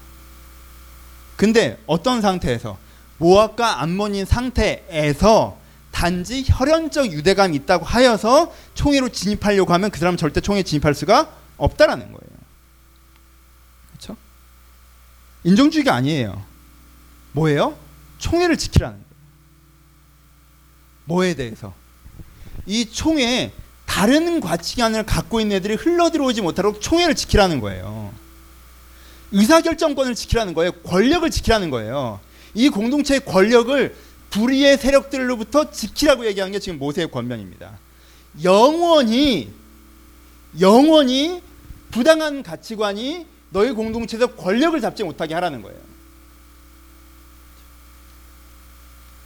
근데 1.38 1.80
어떤 1.88 2.22
상태에서 2.22 2.78
모압과 3.18 3.82
암몬인 3.82 4.26
상태에서 4.26 5.58
단지 5.92 6.44
혈연적 6.46 7.12
유대감이 7.14 7.56
있다고 7.56 7.86
하여서 7.86 8.54
총회로 8.74 9.10
진입하려고 9.10 9.72
하면 9.74 9.90
그 9.90 10.00
사람은 10.00 10.18
절대 10.18 10.42
총회에 10.42 10.64
진입할 10.64 10.94
수가 10.94 11.30
없다라는 11.58 12.06
거예요. 12.08 12.36
그렇죠? 13.92 14.18
인종주의가 15.46 15.94
아니에요. 15.94 16.44
뭐예요? 17.32 17.78
총회를 18.18 18.58
지키라는 18.58 18.98
거예요. 18.98 19.06
뭐에 21.06 21.34
대해서? 21.36 21.74
이 22.66 22.90
총회에 22.90 23.54
다른 23.86 24.42
가치관을 24.42 25.06
갖고 25.06 25.40
있는 25.40 25.58
애들이 25.58 25.76
흘러 25.76 26.10
들어오지 26.10 26.42
못하도록 26.42 26.82
총회를 26.82 27.16
지키라는 27.16 27.62
거예요. 27.62 28.14
의사결정권을 29.32 30.16
지키라는 30.16 30.54
거예요. 30.54 30.72
권력을 30.84 31.30
지키라는 31.30 31.70
거예요. 31.70 32.20
이 32.56 32.70
공동체의 32.70 33.20
권력을 33.26 33.96
불의의 34.32 34.78
세력들로부터 34.78 35.72
지키라고 35.72 36.26
얘기하는 36.26 36.52
게 36.52 36.60
지금 36.60 36.80
모세의 36.80 37.12
권면입니다. 37.12 37.78
영원히 38.44 39.52
영원히 40.60 41.42
부당한 41.92 42.44
가치관이 42.44 43.26
너희 43.50 43.72
공동체에서 43.72 44.28
권력을 44.36 44.80
잡지 44.82 45.04
못하게 45.04 45.34
하라는 45.36 45.62
거예요. 45.62 45.78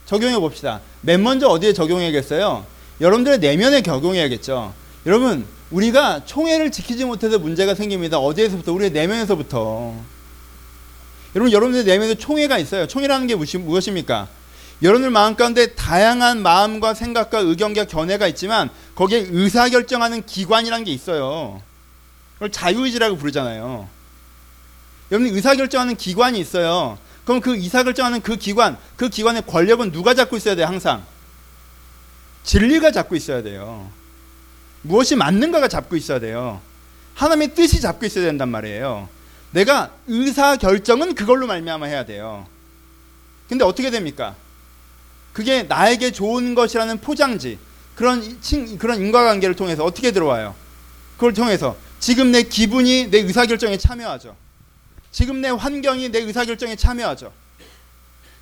적용해 0.05 0.39
봅시다. 0.39 0.81
맨 1.01 1.21
먼저 1.21 1.47
어디에 1.47 1.73
적용해야겠어요? 1.73 2.65
여러분들의 2.99 3.39
내면에 3.39 3.81
적용해야겠죠. 3.81 4.73
여러분, 5.05 5.45
우리가 5.71 6.25
총회를 6.25 6.71
지키지 6.71 7.05
못해서 7.05 7.37
문제가 7.37 7.75
생깁니다. 7.75 8.17
어디에서부터? 8.17 8.73
우리의 8.73 8.91
내면에서부터. 8.91 9.95
여러분, 11.35 11.51
여러분들 11.51 11.85
내면에 11.85 12.15
총회가 12.15 12.57
있어요. 12.57 12.87
총회라는 12.87 13.27
게 13.27 13.35
무엇입니까? 13.35 14.27
여러분들 14.81 15.09
마음 15.11 15.35
가운데 15.35 15.75
다양한 15.75 16.41
마음과 16.41 16.93
생각과 16.93 17.39
의견과 17.39 17.85
견해가 17.85 18.27
있지만 18.27 18.69
거기에 18.95 19.27
의사결정하는 19.29 20.25
기관이라는 20.25 20.85
게 20.85 20.91
있어요. 20.91 21.61
그걸 22.35 22.51
자유의지라고 22.51 23.17
부르잖아요. 23.17 23.89
여러분 25.11 25.35
의사결정하는 25.35 25.97
기관이 25.97 26.39
있어요. 26.39 26.97
그럼 27.25 27.41
그 27.41 27.55
의사결정하는 27.55 28.21
그 28.21 28.37
기관, 28.37 28.77
그 28.95 29.09
기관의 29.09 29.43
권력은 29.45 29.91
누가 29.91 30.13
잡고 30.13 30.37
있어야 30.37 30.55
돼요, 30.55 30.65
항상? 30.65 31.03
진리가 32.43 32.91
잡고 32.91 33.15
있어야 33.15 33.43
돼요. 33.43 33.91
무엇이 34.81 35.15
맞는가가 35.15 35.67
잡고 35.67 35.97
있어야 35.97 36.19
돼요. 36.19 36.61
하나님의 37.15 37.53
뜻이 37.53 37.81
잡고 37.81 38.05
있어야 38.05 38.25
된단 38.25 38.47
말이에요. 38.49 39.09
내가 39.51 39.91
의사 40.07 40.55
결정은 40.57 41.15
그걸로 41.15 41.47
말미암아 41.47 41.85
해야 41.87 42.05
돼요. 42.05 42.47
근데 43.47 43.65
어떻게 43.65 43.89
됩니까? 43.89 44.35
그게 45.33 45.63
나에게 45.63 46.11
좋은 46.11 46.53
것이라는 46.55 46.99
포장지 46.99 47.57
그런 47.95 48.39
그런 48.77 49.01
인과관계를 49.01 49.55
통해서 49.55 49.83
어떻게 49.83 50.11
들어와요? 50.11 50.55
그걸 51.15 51.33
통해서 51.33 51.75
지금 51.99 52.31
내 52.31 52.43
기분이 52.43 53.09
내 53.09 53.19
의사 53.19 53.45
결정에 53.45 53.77
참여하죠. 53.77 54.35
지금 55.11 55.41
내 55.41 55.49
환경이 55.49 56.09
내 56.09 56.19
의사 56.19 56.45
결정에 56.45 56.75
참여하죠. 56.75 57.33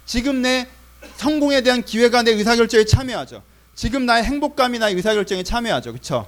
지금 0.06 0.42
내 0.42 0.68
성공에 1.16 1.62
대한 1.62 1.84
기회가 1.84 2.24
내 2.24 2.32
의사 2.32 2.56
결정에 2.56 2.84
참여하죠. 2.84 3.42
지금 3.76 4.06
나의 4.06 4.24
행복감이 4.26 4.80
나의 4.80 4.96
의사 4.96 5.14
결정에 5.14 5.44
참여하죠. 5.44 5.92
그렇죠? 5.92 6.28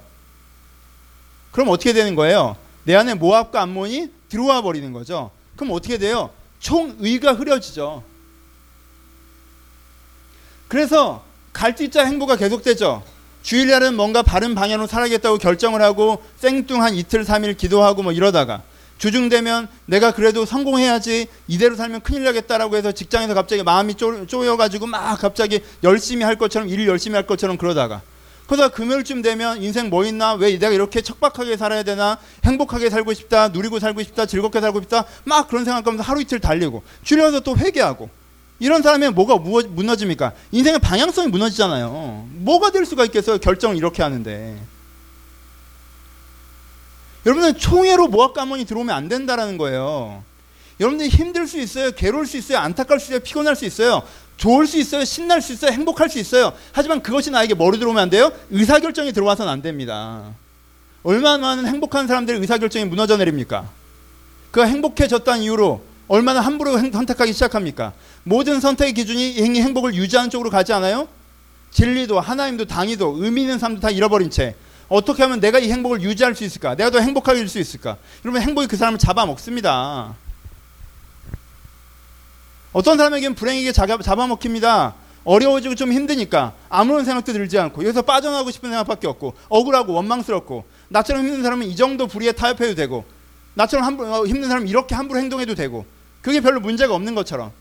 그럼 1.52 1.70
어떻게 1.70 1.94
되는 1.94 2.16
거예요? 2.16 2.56
내 2.84 2.96
안에 2.96 3.16
모압과 3.16 3.62
암몬이 3.62 4.10
들어와 4.30 4.62
버리는 4.62 4.92
거죠. 4.94 5.32
그럼 5.56 5.74
어떻게 5.74 5.98
돼요? 5.98 6.30
총의가 6.60 7.34
흐려지죠. 7.34 8.04
그래서 10.68 11.24
갈짓자 11.52 12.06
행보가 12.06 12.36
계속되죠. 12.36 13.04
주일날은 13.42 13.96
뭔가 13.96 14.22
바른 14.22 14.54
방향으로 14.54 14.88
살아야겠다고 14.88 15.38
결정을 15.38 15.82
하고 15.82 16.24
생뚱한 16.38 16.94
이틀 16.94 17.24
삼일 17.24 17.58
기도하고 17.58 18.04
뭐 18.04 18.12
이러다가 18.12 18.62
주중 18.98 19.30
되면 19.30 19.68
내가 19.86 20.12
그래도 20.12 20.46
성공해야지 20.46 21.28
이대로 21.48 21.76
살면 21.76 22.02
큰일 22.02 22.26
나겠다라고 22.26 22.76
해서 22.76 22.92
직장에서 22.92 23.34
갑자기 23.34 23.64
마음이 23.64 23.96
쪼, 23.96 24.28
쪼여가지고 24.28 24.88
막 24.88 25.18
갑자기 25.18 25.62
열심히 25.84 26.26
할 26.26 26.38
것처럼 26.38 26.68
일을 26.68 26.88
열심히 26.88 27.16
할 27.16 27.26
것처럼 27.26 27.58
그러다가 27.58 28.02
그러다 28.50 28.70
금요일쯤 28.70 29.22
되면 29.22 29.62
인생 29.62 29.92
뭐 29.92 30.04
있나? 30.06 30.34
왜 30.34 30.58
내가 30.58 30.74
이렇게 30.74 31.02
척박하게 31.02 31.56
살아야 31.56 31.84
되나? 31.84 32.18
행복하게 32.44 32.90
살고 32.90 33.14
싶다, 33.14 33.50
누리고 33.50 33.78
살고 33.80 34.02
싶다, 34.02 34.26
즐겁게 34.26 34.60
살고 34.60 34.82
싶다, 34.82 35.06
막 35.24 35.48
그런 35.48 35.66
생각하면서 35.66 36.04
하루 36.04 36.20
이틀 36.20 36.40
달리고 36.40 36.82
주려서 37.04 37.42
또 37.42 37.56
회개하고 37.56 38.10
이런 38.58 38.82
사람이 38.82 39.10
뭐가 39.10 39.38
무너집니까? 39.38 40.34
인생의 40.52 40.80
방향성이 40.80 41.28
무너지잖아요. 41.28 42.28
뭐가 42.32 42.72
될 42.72 42.88
수가 42.88 43.06
있겠어요? 43.06 43.38
결정을 43.38 43.78
이렇게 43.78 44.02
하는데. 44.02 44.60
여러분은 47.28 47.56
총회로 47.60 48.08
모압 48.08 48.34
가문이 48.34 48.66
들어오면 48.66 48.96
안 48.96 49.08
된다라는 49.10 49.60
거예요. 49.60 50.24
여러분들이 50.80 51.10
힘들 51.10 51.46
수 51.46 51.60
있어요. 51.60 51.92
괴로울 51.92 52.26
수 52.26 52.38
있어요. 52.38 52.58
안타까울 52.58 53.00
수 53.00 53.12
있어요. 53.12 53.20
피곤할 53.20 53.56
수 53.56 53.66
있어요. 53.66 54.02
좋을 54.40 54.66
수 54.68 54.78
있어요. 54.78 55.04
신날 55.04 55.42
수 55.42 55.52
있어요. 55.52 55.72
행복할 55.72 56.10
수 56.10 56.18
있어요. 56.18 56.54
하지만 56.72 57.04
그것이 57.04 57.30
나에게 57.30 57.54
뭐로 57.54 57.78
들어오면 57.78 58.02
안 58.02 58.10
돼요? 58.10 58.32
의사결정이 58.50 59.12
들어와서는 59.12 59.52
안 59.52 59.62
됩니다. 59.62 60.24
얼마나 61.04 61.38
많은 61.38 61.68
행복한 61.68 62.08
사람들의 62.08 62.40
의사결정이 62.40 62.86
무너져 62.86 63.18
내립니까? 63.18 63.70
그가 64.52 64.66
행복해졌다는 64.66 65.42
이유로 65.44 65.82
얼마나 66.08 66.40
함부로 66.40 66.78
선택하기 66.78 67.34
시작합니까? 67.34 67.92
모든 68.24 68.62
선택의 68.62 68.94
기준이 68.94 69.32
이 69.32 69.62
행복을 69.62 69.94
유지하는 69.94 70.30
쪽으로 70.30 70.50
가지 70.50 70.72
않아요? 70.72 71.10
진리도 71.72 72.20
하나님도 72.20 72.66
당위도 72.66 73.18
의미 73.20 73.42
있는 73.42 73.60
삶도 73.60 73.82
다 73.82 73.90
잃어버린 73.90 74.30
채 74.30 74.56
어떻게 74.88 75.22
하면 75.22 75.42
내가 75.42 75.60
이 75.60 75.70
행복을 75.70 76.02
유지할 76.02 76.34
수 76.34 76.46
있을까? 76.46 76.76
내가 76.76 76.90
더 76.90 77.00
행복하게 77.00 77.40
될수 77.40 77.60
있을까? 77.60 77.98
여러분 78.24 78.42
행복이 78.42 78.68
그 78.68 78.78
사람을 78.78 79.00
잡아먹습니다. 79.00 80.16
어떤 82.72 82.98
사람에게는 82.98 83.36
불행에게 83.36 83.72
잡아먹힙니다. 83.72 84.96
어려워지고 85.24 85.76
좀 85.76 85.92
힘드니까 85.92 86.54
아무런 86.70 87.06
생각도 87.06 87.34
들지 87.34 87.60
않고 87.60 87.84
여기서 87.84 88.02
빠져나가고 88.04 88.52
싶은 88.52 88.70
생각밖에 88.70 89.08
없고 89.08 89.34
억울하고 89.50 89.94
원망스럽고 89.94 90.66
나처럼 90.88 91.26
힘든 91.26 91.44
사람은 91.44 91.68
이 91.68 91.76
정도 91.76 92.08
불의에 92.08 92.32
타협해도 92.32 92.76
되고 92.76 93.06
나처럼 93.54 93.86
함부로, 93.86 94.14
어, 94.14 94.26
힘든 94.26 94.48
사람은 94.48 94.68
이렇게 94.68 94.96
함부로 94.96 95.20
행동해도 95.20 95.56
되고 95.56 95.86
그게 96.22 96.42
별로 96.42 96.60
문제가 96.60 96.94
없는 96.96 97.16
것처럼. 97.16 97.52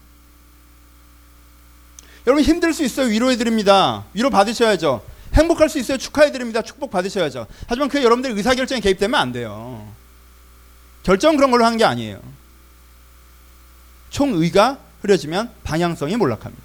여러분 2.26 2.44
힘들 2.44 2.72
수 2.74 2.84
있어요. 2.84 3.06
위로해 3.06 3.36
드립니다. 3.36 4.04
위로 4.12 4.30
받으셔야죠. 4.30 5.02
행복할 5.34 5.68
수 5.68 5.78
있어요. 5.78 5.98
축하해 5.98 6.30
드립니다. 6.32 6.62
축복 6.62 6.90
받으셔야죠. 6.90 7.46
하지만 7.66 7.88
그게 7.88 8.04
여러분들 8.04 8.32
의사결정에 8.32 8.80
개입되면 8.80 9.18
안 9.18 9.32
돼요. 9.32 9.86
결정 11.02 11.36
그런 11.36 11.50
걸로 11.50 11.64
하는 11.64 11.78
게 11.78 11.84
아니에요. 11.84 12.20
총의가 14.10 14.78
흐려지면 15.02 15.50
방향성이 15.64 16.16
몰락합니다. 16.16 16.62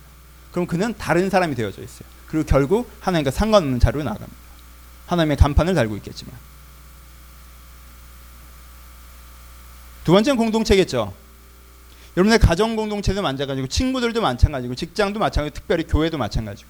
그럼 0.52 0.68
그는 0.68 0.94
다른 0.98 1.30
사람이 1.30 1.56
되어져 1.56 1.82
있어요. 1.82 2.08
그리고 2.28 2.46
결국 2.46 2.90
하나님과 3.00 3.32
상관없는 3.32 3.80
자리로 3.80 4.04
나갑니다. 4.04 4.32
하나님의 5.08 5.38
간판을 5.38 5.74
달고 5.76 5.96
있겠지만. 5.98 6.34
두 10.04 10.12
번째는 10.12 10.38
공동체겠죠. 10.38 11.14
여러분의 12.18 12.40
가정 12.40 12.76
공동체도 12.76 13.22
마찬가지고 13.22 13.68
친구들도 13.68 14.22
마찬가지고 14.22 14.76
직장도 14.76 15.20
마찬가지고 15.20 15.54
특별히 15.56 15.84
교회도 15.86 16.18
마찬가지고 16.18 16.70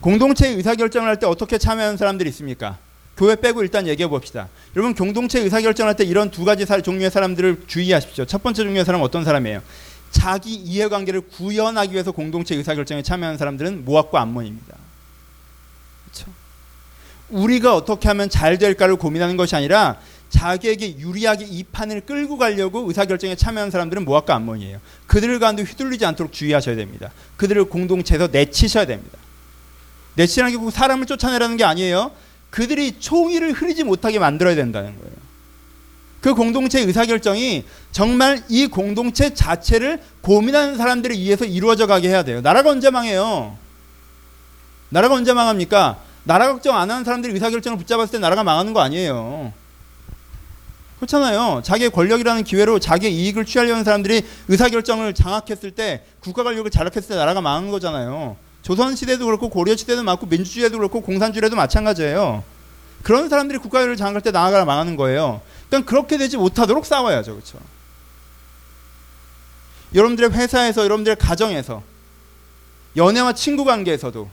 공동체 0.00 0.48
의사결정을 0.48 1.08
할 1.08 1.16
때 1.18 1.26
어떻게 1.26 1.58
참여하는 1.58 1.96
사람들이 1.96 2.28
있습니까? 2.30 2.78
교회 3.16 3.36
빼고 3.36 3.62
일단 3.62 3.86
얘기해 3.86 4.08
봅시다. 4.08 4.48
여러분 4.74 4.94
공동체 4.94 5.40
의사결정할 5.40 5.94
때 5.96 6.04
이런 6.04 6.30
두 6.30 6.44
가지 6.44 6.64
종류의 6.66 7.10
사람들을 7.10 7.64
주의하십시오. 7.66 8.24
첫 8.24 8.42
번째 8.42 8.62
종류의 8.64 8.84
사람은 8.84 9.04
어떤 9.04 9.24
사람이에요? 9.24 9.62
자기 10.10 10.54
이해관계를 10.54 11.22
구현하기 11.22 11.92
위해서 11.92 12.12
공동체 12.12 12.54
의사결정에 12.56 13.02
참여하는 13.02 13.38
사람들은 13.38 13.84
모압과 13.84 14.20
암몬입니다. 14.22 14.76
그렇죠? 16.04 16.32
우리가 17.28 17.76
어떻게 17.76 18.08
하면 18.08 18.28
잘 18.28 18.58
될까를 18.58 18.96
고민하는 18.96 19.36
것이 19.36 19.54
아니라 19.54 19.98
자기에게 20.30 20.98
유리하게 20.98 21.44
이 21.44 21.64
판을 21.64 22.02
끌고 22.02 22.38
가려고 22.38 22.86
의사결정에 22.88 23.34
참여하는 23.36 23.70
사람들은 23.70 24.04
모압과 24.04 24.34
암몬이에요. 24.36 24.80
그들을 25.06 25.38
가운데 25.38 25.62
휘둘리지 25.62 26.04
않도록 26.04 26.32
주의하셔야 26.32 26.76
됩니다. 26.76 27.10
그들을 27.36 27.64
공동체에서 27.64 28.28
내치셔야 28.28 28.86
됩니다. 28.86 29.18
내치라는 30.14 30.52
게꼭 30.52 30.72
사람을 30.72 31.06
쫓아내라는 31.06 31.56
게 31.56 31.64
아니에요. 31.64 32.12
그들이 32.50 32.98
총의를 32.98 33.52
흐리지 33.52 33.84
못하게 33.84 34.18
만들어야 34.18 34.54
된다는 34.54 34.96
거예요. 34.98 35.29
그 36.20 36.34
공동체 36.34 36.80
의사결정이 36.80 37.64
정말 37.92 38.42
이 38.48 38.66
공동체 38.66 39.32
자체를 39.32 40.00
고민하는 40.20 40.76
사람들에 40.76 41.14
의해서 41.14 41.44
이루어져 41.44 41.86
가게 41.86 42.08
해야 42.08 42.22
돼요. 42.22 42.40
나라가 42.40 42.70
언제 42.70 42.90
망해요? 42.90 43.56
나라가 44.90 45.14
언제 45.14 45.32
망합니까? 45.32 45.98
나라 46.24 46.52
걱정 46.52 46.76
안 46.76 46.90
하는 46.90 47.04
사람들이 47.04 47.32
의사결정을 47.32 47.78
붙잡았을 47.78 48.12
때 48.12 48.18
나라가 48.18 48.44
망하는 48.44 48.74
거 48.74 48.80
아니에요. 48.80 49.52
그렇잖아요. 50.98 51.62
자기의 51.64 51.90
권력이라는 51.90 52.44
기회로 52.44 52.78
자기의 52.78 53.14
이익을 53.14 53.46
취하려는 53.46 53.84
사람들이 53.84 54.22
의사결정을 54.48 55.14
장악했을 55.14 55.70
때, 55.70 56.04
국가 56.20 56.42
권력을 56.42 56.70
장악했을 56.70 57.08
때 57.08 57.14
나라가 57.14 57.40
망한 57.40 57.70
거잖아요. 57.70 58.36
조선 58.60 58.94
시대도 58.94 59.24
그렇고 59.24 59.48
고려 59.48 59.74
시대도 59.74 60.02
많고 60.02 60.26
민주주의에도 60.26 60.76
그렇고 60.76 61.00
공산주의에도 61.00 61.56
마찬가지예요. 61.56 62.44
그런 63.02 63.30
사람들이 63.30 63.58
국가를 63.58 63.96
장악할 63.96 64.20
때 64.20 64.30
나라가 64.30 64.66
망하는 64.66 64.96
거예요. 64.96 65.40
그러니까 65.70 65.88
그렇게 65.88 66.18
되지 66.18 66.36
못하도록 66.36 66.84
싸워야죠. 66.84 67.32
그렇죠? 67.32 67.58
여러분들의 69.94 70.32
회사에서 70.32 70.84
여러분들의 70.84 71.16
가정에서 71.16 71.82
연애와 72.96 73.32
친구 73.32 73.64
관계에서도 73.64 74.30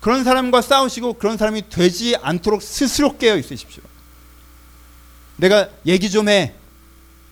그런 0.00 0.24
사람과 0.24 0.62
싸우시고 0.62 1.14
그런 1.14 1.36
사람이 1.36 1.68
되지 1.68 2.16
않도록 2.16 2.62
스스로 2.62 3.18
깨어 3.18 3.36
있으십시오. 3.36 3.82
내가 5.36 5.68
얘기 5.86 6.10
좀 6.10 6.28
해. 6.28 6.54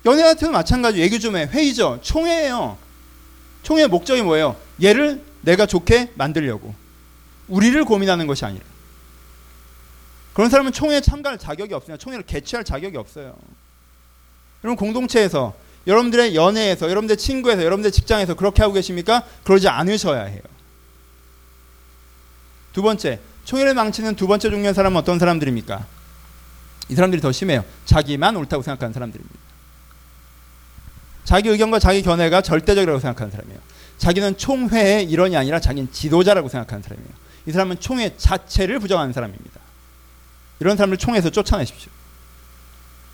연애한테도 0.05 0.53
마찬가지 0.53 1.01
얘기 1.01 1.19
좀 1.19 1.37
해. 1.37 1.47
회의죠. 1.47 2.01
총회예요. 2.03 2.77
총회의 3.63 3.89
목적이 3.89 4.23
뭐예요? 4.23 4.57
얘를 4.83 5.25
내가 5.43 5.67
좋게 5.67 6.13
만들려고. 6.15 6.75
우리를 7.49 7.83
고민하는 7.85 8.27
것이 8.27 8.45
아니라. 8.45 8.65
그런 10.39 10.51
사람은 10.51 10.71
총회에 10.71 11.01
참가할 11.01 11.37
자격이 11.37 11.75
없으냐 11.75 11.97
총회를 11.97 12.25
개최할 12.25 12.63
자격이 12.63 12.97
없어요. 12.97 13.35
여러분 14.63 14.77
공동체에서 14.77 15.53
여러분들의 15.85 16.37
연애에서 16.37 16.89
여러분들 16.89 17.17
친구에서 17.17 17.65
여러분들 17.65 17.91
직장에서 17.91 18.35
그렇게 18.35 18.63
하고 18.63 18.73
계십니까? 18.73 19.25
그러지 19.43 19.67
않으셔야 19.67 20.23
해요. 20.23 20.41
두 22.73 22.83
번째 22.83 23.19
총회를 23.47 23.75
망치는 23.75 24.15
두 24.15 24.29
번째 24.29 24.49
종류의 24.49 24.75
사람은 24.75 24.99
어떤 24.99 25.19
사람들입니까? 25.19 25.85
이 26.89 26.95
사람들이 26.95 27.21
더 27.21 27.33
심해요. 27.33 27.65
자기만 27.85 28.37
옳다고 28.37 28.63
생각하는 28.63 28.93
사람들입니다. 28.93 29.37
자기 31.25 31.49
의견과 31.49 31.81
자기 31.81 32.01
견해가 32.01 32.43
절대적이라고 32.43 33.01
생각하는 33.01 33.33
사람이에요. 33.33 33.59
자기는 33.99 34.39
총회의 34.39 35.03
일원이 35.03 35.37
아니라 35.37 35.59
자기는 35.59 35.91
지도자라고 35.91 36.49
생각하는 36.49 36.85
사람이에요. 36.85 37.11
이 37.47 37.51
사람은 37.51 37.81
총회 37.81 38.17
자체를 38.17 38.79
부정하는 38.79 39.13
사람입니다. 39.13 39.67
이런 40.61 40.77
사람을 40.77 40.97
총회에서 40.97 41.31
쫓아내십시오. 41.31 41.91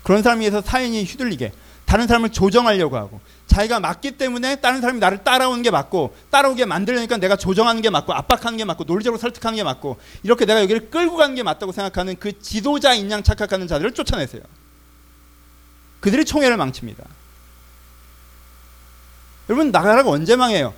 그런 0.03 0.21
사람에 0.23 0.45
의해서 0.45 0.61
사인이 0.61 1.03
휘둘리게 1.03 1.51
다른 1.85 2.07
사람을 2.07 2.29
조정하려고 2.29 2.97
하고 2.97 3.21
자기가 3.47 3.79
맞기 3.79 4.13
때문에 4.13 4.55
다른 4.57 4.81
사람이 4.81 4.99
나를 4.99 5.23
따라오는 5.23 5.61
게 5.61 5.69
맞고 5.71 6.15
따라오게 6.31 6.65
만들려니까 6.65 7.17
내가 7.17 7.35
조정하는 7.35 7.81
게 7.81 7.89
맞고 7.91 8.13
압박하는 8.13 8.57
게 8.57 8.65
맞고 8.65 8.85
논리적으로 8.85 9.19
설득하는 9.19 9.55
게 9.55 9.63
맞고 9.63 9.97
이렇게 10.23 10.45
내가 10.45 10.61
여기를 10.61 10.89
끌고 10.89 11.15
가는 11.15 11.35
게 11.35 11.43
맞다고 11.43 11.71
생각하는 11.71 12.15
그 12.19 12.39
지도자 12.39 12.93
인 12.95 13.11
양 13.11 13.21
착각하는 13.23 13.67
자들을 13.67 13.93
쫓아내세요. 13.93 14.41
그들이 15.99 16.25
총회를 16.25 16.57
망칩니다. 16.57 17.03
여러분 19.49 19.71
나라가 19.71 20.09
언제 20.09 20.35
망해요? 20.35 20.73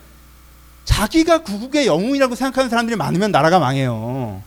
자기가 0.84 1.40
구국의 1.40 1.88
영웅이라고 1.88 2.36
생각하는 2.36 2.70
사람들이 2.70 2.98
많으면 2.98 3.32
나라가 3.32 3.60
망해요. 3.60 4.44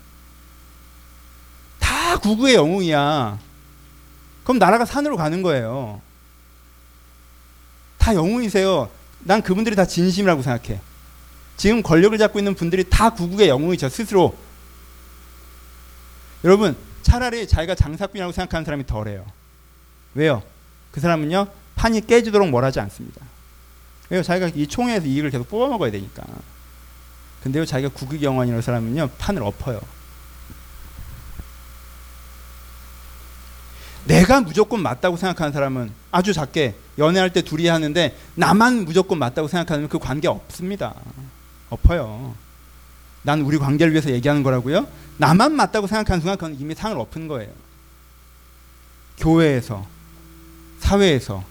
다 2.21 2.29
구국의 2.29 2.55
영웅이야. 2.55 3.39
그럼 4.45 4.59
나라가 4.59 4.85
산으로 4.85 5.17
가는 5.17 5.43
거예요. 5.43 6.01
다 7.99 8.15
영웅이세요. 8.15 8.91
난 9.21 9.43
그분들이 9.43 9.75
다 9.75 9.87
진심이라고 9.87 10.43
생각해. 10.43 10.81
지금 11.57 11.83
권력을 11.83 12.17
잡고 12.17 12.39
있는 12.39 12.55
분들이 12.55 12.85
다 12.89 13.11
구국의 13.11 13.49
영웅이죠, 13.49 13.89
스스로. 13.89 14.37
여러분, 16.45 16.77
차라리 17.03 17.47
자기가 17.49 17.75
장사꾼이라고 17.75 18.33
생각하는 18.33 18.65
사람이 18.65 18.87
덜해요. 18.87 19.27
왜요? 20.15 20.43
그 20.91 21.01
사람은요, 21.01 21.49
판이 21.77 22.07
깨지도록 22.07 22.49
뭘 22.49 22.65
하지 22.65 22.81
않습니다. 22.81 23.21
왜요? 24.09 24.23
자기가 24.23 24.51
이 24.55 24.67
총회에서 24.67 25.07
이익을 25.07 25.31
계속 25.31 25.49
뽑아먹어야 25.49 25.91
되니까. 25.91 26.25
근데요, 27.43 27.65
자기가 27.65 27.93
국익 27.93 28.23
영원이라는 28.23 28.63
사람은요, 28.63 29.11
판을 29.19 29.43
엎어요. 29.43 29.81
내가 34.05 34.41
무조건 34.41 34.83
맞다고 34.83 35.17
생각하는 35.17 35.53
사람은 35.53 35.93
아주 36.11 36.33
작게 36.33 36.75
연애할 36.99 37.33
때 37.33 37.43
둘이 37.43 37.67
하는데 37.69 38.17
나만 38.35 38.85
무조건 38.85 39.19
맞다고 39.19 39.49
생각하면 39.49 39.89
그 39.89 39.99
관계 39.99 40.29
없습니다. 40.29 40.95
엎어요. 41.69 42.35
난 43.23 43.43
우리 43.43 43.59
관계를 43.59 43.93
위해서 43.93 44.11
얘기하는 44.11 44.43
거라고요? 44.43 44.87
나만 45.19 45.53
맞다고 45.53 45.87
생각하는 45.87 46.21
순간 46.21 46.37
그건 46.37 46.57
이미 46.59 46.75
상을 46.75 46.99
엎은 46.99 47.29
거예요. 47.29 47.51
교회에서, 49.19 49.87
사회에서, 50.79 51.45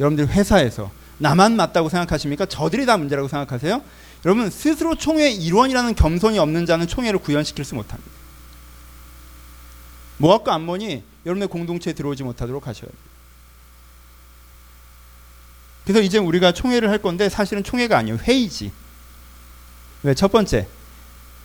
여러분들 0.00 0.28
회사에서 0.28 0.90
나만 1.18 1.54
맞다고 1.54 1.90
생각하십니까? 1.90 2.46
저들이 2.46 2.86
다 2.86 2.96
문제라고 2.96 3.28
생각하세요? 3.28 3.82
여러분 4.24 4.50
스스로 4.50 4.94
총회 4.94 5.30
일원이라는 5.30 5.94
겸손이 5.94 6.38
없는 6.38 6.64
자는 6.64 6.86
총회를 6.86 7.20
구현시킬 7.20 7.64
수 7.64 7.74
못합니다. 7.74 8.10
모압과 10.16 10.54
암몬이 10.54 11.02
여러분의 11.26 11.48
공동체에 11.48 11.92
들어오지 11.92 12.22
못하도록 12.22 12.66
하셔야 12.66 12.88
돼요. 12.90 13.10
그래서 15.84 16.00
이제 16.00 16.18
우리가 16.18 16.52
총회를 16.52 16.90
할 16.90 16.98
건데 16.98 17.28
사실은 17.28 17.62
총회가 17.64 17.98
아니에요. 17.98 18.18
회의지. 18.18 18.72
왜? 20.02 20.14
첫 20.14 20.30
번째. 20.30 20.66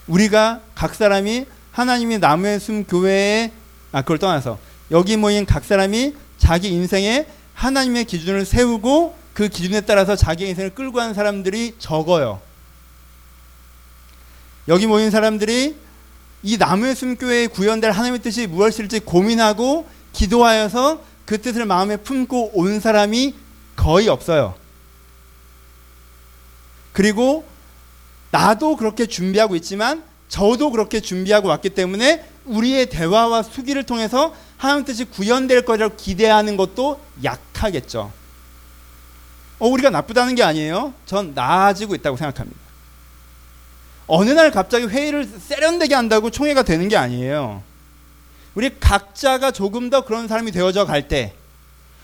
우리가 0.07 0.61
각 0.75 0.93
사람이 0.95 1.45
하나님이 1.71 2.19
나무의 2.19 2.59
숨 2.59 2.83
교회에 2.83 3.51
아 3.91 4.01
그걸 4.01 4.17
떠나서 4.17 4.59
여기 4.91 5.17
모인 5.17 5.45
각 5.45 5.65
사람이 5.65 6.15
자기 6.37 6.69
인생에 6.69 7.27
하나님의 7.53 8.05
기준을 8.05 8.45
세우고 8.45 9.17
그 9.33 9.49
기준에 9.49 9.81
따라서 9.81 10.15
자기 10.15 10.47
인생을 10.47 10.69
끌고 10.75 10.97
가는 10.97 11.13
사람들이 11.13 11.75
적어요. 11.79 12.41
여기 14.67 14.87
모인 14.87 15.11
사람들이 15.11 15.75
이 16.45 16.57
나무의 16.57 16.95
숨교회에 16.95 17.47
구현될 17.47 17.89
하나님의 17.89 18.21
뜻이 18.21 18.45
무엇일지 18.45 18.99
고민하고 18.99 19.89
기도하여서 20.13 21.01
그 21.25 21.41
뜻을 21.41 21.65
마음에 21.65 21.97
품고 21.97 22.51
온 22.53 22.79
사람이 22.79 23.33
거의 23.75 24.07
없어요. 24.07 24.53
그리고 26.93 27.43
나도 28.29 28.75
그렇게 28.75 29.07
준비하고 29.07 29.55
있지만 29.55 30.03
저도 30.29 30.69
그렇게 30.69 30.99
준비하고 30.99 31.47
왔기 31.47 31.71
때문에 31.71 32.23
우리의 32.45 32.91
대화와 32.91 33.41
수기를 33.41 33.81
통해서 33.83 34.35
하나님 34.57 34.85
뜻이 34.85 35.05
구현될 35.05 35.65
거라고 35.65 35.95
기대하는 35.95 36.57
것도 36.57 37.01
약하겠죠. 37.23 38.13
어, 39.57 39.67
우리가 39.67 39.89
나쁘다는 39.89 40.35
게 40.35 40.43
아니에요. 40.43 40.93
전 41.07 41.33
나아지고 41.33 41.95
있다고 41.95 42.17
생각합니다. 42.17 42.64
어느 44.07 44.29
날 44.31 44.51
갑자기 44.51 44.85
회의를 44.85 45.25
세련되게 45.25 45.95
한다고 45.95 46.29
총회가 46.29 46.63
되는 46.63 46.87
게 46.87 46.97
아니에요. 46.97 47.63
우리 48.53 48.71
각자가 48.79 49.51
조금 49.51 49.89
더 49.89 50.05
그런 50.05 50.27
사람이 50.27 50.51
되어져 50.51 50.85
갈 50.85 51.07
때, 51.07 51.33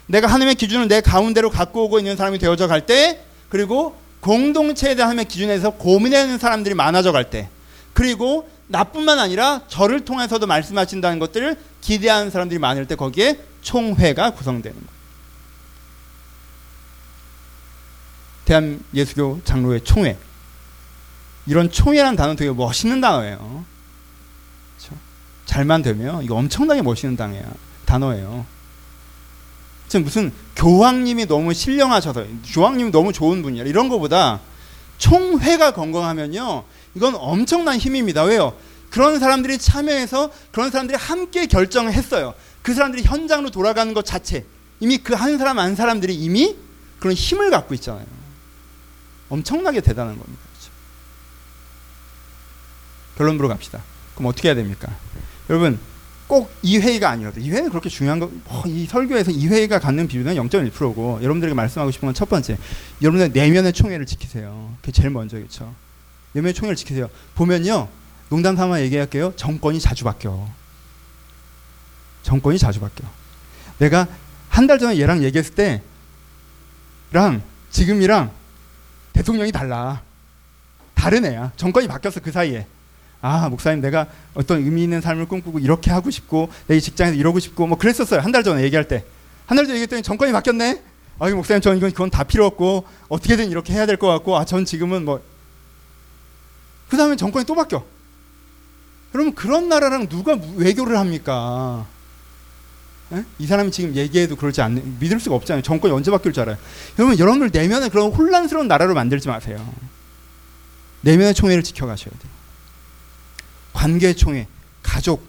내가 0.08 0.28
하나님의 0.28 0.56
기준을 0.56 0.88
내 0.88 1.02
가운데로 1.02 1.50
갖고 1.50 1.86
오고 1.86 2.00
있는 2.00 2.18
사람이 2.18 2.40
되어져 2.40 2.68
갈 2.68 2.86
때, 2.86 3.22
그리고 3.50 3.96
공동체에 4.20 4.96
대한 4.96 5.18
기준에서 5.24 5.72
고민하는 5.72 6.38
사람들이 6.38 6.76
많아져 6.76 7.12
갈 7.12 7.30
때, 7.30 7.50
그리고 7.94 8.50
나뿐만 8.68 9.20
아니라 9.20 9.62
저를 9.68 10.06
통해서도 10.06 10.48
말씀하신다는 10.48 11.20
것들을 11.20 11.58
기대하는 11.82 12.32
사람들이 12.32 12.60
많을 12.60 12.88
때 12.88 12.96
거기에 12.96 13.38
총회가 13.62 14.32
구성되는 14.32 14.76
거예요. 14.76 15.02
대한 18.46 18.84
예수교 18.94 19.42
장로의 19.44 19.82
총회. 19.84 20.18
이런 21.48 21.72
총회라는 21.72 22.16
단어 22.16 22.36
되게 22.36 22.52
멋있는 22.52 23.02
단어예요. 23.02 23.66
그렇죠? 24.78 24.96
잘만 25.46 25.82
되면 25.82 26.24
이거 26.24 26.36
엄청나게 26.36 26.82
멋있는 26.82 27.16
단어야, 27.16 27.44
단어예요. 27.86 28.46
지금 29.88 30.06
무슨 30.06 30.32
교황님이 30.56 31.26
너무 31.26 31.54
신령하셔서 31.54 32.26
교황님이 32.54 32.92
너무 32.92 33.12
좋은 33.12 33.42
분이야 33.42 33.64
이런 33.66 33.90
거보다 33.90 34.40
총회가 34.98 35.74
건강하면요 35.74 36.64
이건 36.96 37.16
엄청난 37.16 37.78
힘입니다. 37.78 38.24
왜요? 38.24 38.56
그런 38.90 39.20
사람들이 39.20 39.58
참여해서 39.58 40.32
그런 40.52 40.70
사람들이 40.70 40.98
함께 40.98 41.46
결정을 41.48 41.92
했어요. 41.94 42.34
그 42.62 42.74
사람들이 42.74 43.04
현장으로 43.04 43.50
돌아가는 43.50 43.94
것 43.94 44.06
자체 44.06 44.46
이미 44.80 44.98
그 44.98 45.14
한 45.16 45.38
사람 45.38 45.60
한 45.60 45.76
사람들이 45.76 46.14
이미 46.16 46.56
그런 47.00 47.14
힘을 47.16 47.50
갖고 47.50 47.74
있잖아요. 47.74 48.06
엄청나게 49.30 49.82
대단한 49.82 50.18
겁니다. 50.18 50.42
결론부로 53.18 53.48
갑시다. 53.50 53.82
그럼 54.16 54.28
어떻게 54.30 54.48
해야 54.50 54.56
됩니까? 54.56 54.90
여러분 55.50 55.80
꼭 56.28 56.50
이 56.64 56.78
회의가 56.78 57.10
아니어도 57.10 57.40
이 57.42 57.50
회의는 57.50 57.70
그렇게 57.70 57.90
중요한 57.90 58.20
거. 58.20 58.32
뭐, 58.46 58.64
이 58.66 58.86
설교에서 58.86 59.32
이 59.32 59.48
회의가 59.48 59.80
갖는 59.80 60.08
비율은 60.08 60.36
0.1%고 60.36 61.20
여러분들에게 61.22 61.54
말씀하고 61.54 61.92
싶은 61.92 62.08
건 62.08 62.14
첫 62.14 62.30
번째, 62.30 62.58
여러분의 63.02 63.30
내면의 63.32 63.74
총회를 63.74 64.06
지키세요. 64.06 64.74
그게 64.82 64.92
제일 64.94 65.10
먼저겠죠. 65.10 65.74
내면의 66.34 66.54
총회를 66.54 66.76
지키세요. 66.78 67.10
보면요, 67.36 67.90
농담 68.30 68.56
삼아 68.56 68.80
얘기할게요. 68.82 69.34
정권이 69.36 69.80
자주 69.82 70.06
바뀌어. 70.06 70.48
정권이 72.24 72.58
자주 72.58 72.80
바뀌어. 72.80 73.06
내가 73.80 74.08
한 74.48 74.68
달 74.68 74.78
전에 74.80 74.98
얘랑 75.00 75.24
얘기했을 75.24 75.54
때랑 77.12 77.42
지금이랑 77.72 78.32
대통령이 79.14 79.52
달라. 79.52 80.02
다른 80.94 81.26
애야. 81.26 81.52
정권이 81.58 81.88
바뀌었어 81.88 82.20
그 82.22 82.32
사이에. 82.32 82.68
아 83.22 83.50
목사님 83.50 83.82
내가 83.82 84.08
어떤 84.34 84.60
의미 84.60 84.84
있는 84.84 85.00
삶을 85.02 85.28
꿈꾸고 85.28 85.60
이렇게 85.60 85.92
하고 85.92 86.10
싶고 86.10 86.50
내 86.68 86.80
직장에서 86.80 87.16
이러고 87.16 87.40
싶고 87.40 87.68
뭐 87.68 87.78
그랬었어요 87.78 88.20
한 88.22 88.32
달 88.32 88.44
전에 88.44 88.64
얘기할 88.64 88.88
때 88.88 89.04
한 89.48 89.56
달 89.58 89.66
전에 89.66 89.76
얘기했더니 89.76 90.02
정권이 90.02 90.32
바뀌었네 90.32 90.82
아유 91.20 91.36
목사님 91.36 91.62
저는 91.62 91.78
이건 91.78 91.92
그건 91.92 92.10
다 92.10 92.24
필요 92.24 92.46
없고 92.48 92.86
어떻게든 93.10 93.52
이렇게 93.52 93.74
해야 93.74 93.86
될 93.86 93.98
것 93.98 94.08
같고 94.08 94.38
아 94.38 94.46
전 94.46 94.66
지금은 94.66 95.06
뭐 95.06 95.22
그 96.90 96.98
다음에 96.98 97.16
정권이 97.16 97.46
또 97.46 97.56
바뀌어 97.56 97.86
그러면 99.14 99.34
그런 99.34 99.70
나라랑 99.70 100.08
누가 100.08 100.38
외교를 100.56 100.98
합니까? 100.98 101.86
에? 103.14 103.24
이 103.40 103.48
사람이 103.48 103.72
지금 103.72 103.96
얘기해도 103.96 104.36
그러지 104.36 104.62
않는 104.62 104.98
믿을 105.00 105.20
수가 105.20 105.36
없잖아요. 105.36 105.64
정권이 105.64 105.94
언제 105.94 106.12
바뀔 106.12 106.32
줄 106.34 106.44
알아요. 106.44 106.58
여러분 107.00 107.18
여러분들 107.20 107.50
내면에 107.54 107.88
그런 107.90 108.12
혼란스러운 108.12 108.68
나라로 108.68 108.94
만들지 108.94 109.28
마세요. 109.30 109.66
내면의 111.02 111.34
총회를 111.34 111.64
지켜가셔야 111.64 112.12
돼요. 112.12 112.32
관계총회, 113.82 114.46
가족, 114.84 115.26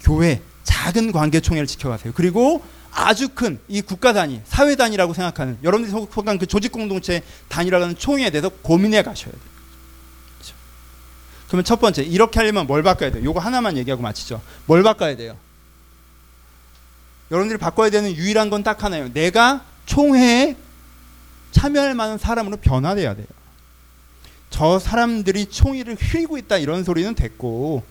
교회, 0.00 0.40
작은 0.64 1.12
관계총회를 1.12 1.66
지켜가세요. 1.66 2.14
그리고 2.16 2.64
아주 2.90 3.28
큰 3.28 3.60
이 3.68 3.82
국가 3.82 4.14
단위, 4.14 4.40
사회 4.46 4.76
단위라고 4.76 5.12
생각하는 5.12 5.58
여러분들이 5.62 5.90
속한 6.10 6.38
그 6.38 6.46
조직 6.46 6.72
공동체 6.72 7.22
단위라는 7.50 7.98
총회에 7.98 8.30
대해서 8.30 8.48
고민해 8.48 9.02
가셔야 9.02 9.30
돼요. 9.30 9.42
그렇죠? 10.38 10.54
그러면 11.48 11.64
첫 11.64 11.78
번째 11.78 12.02
이렇게 12.02 12.40
하려면 12.40 12.66
뭘 12.66 12.82
바꿔야 12.82 13.10
돼요? 13.12 13.22
요거 13.22 13.40
하나만 13.40 13.76
얘기하고 13.76 14.02
마치죠. 14.02 14.40
뭘 14.64 14.82
바꿔야 14.82 15.14
돼요? 15.14 15.36
여러분들이 17.30 17.58
바꿔야 17.58 17.90
되는 17.90 18.10
유일한 18.16 18.48
건 18.48 18.62
딱 18.62 18.82
하나예요. 18.84 19.12
내가 19.12 19.62
총회에 19.84 20.56
참여할 21.52 21.94
만한 21.94 22.16
사람으로 22.16 22.56
변화돼야 22.56 23.14
돼요. 23.14 23.26
저 24.50 24.78
사람들이 24.78 25.46
총의를 25.46 25.96
휘고 25.96 26.38
있다 26.38 26.58
이런 26.58 26.84
소리는 26.84 27.14
됐고 27.14 27.82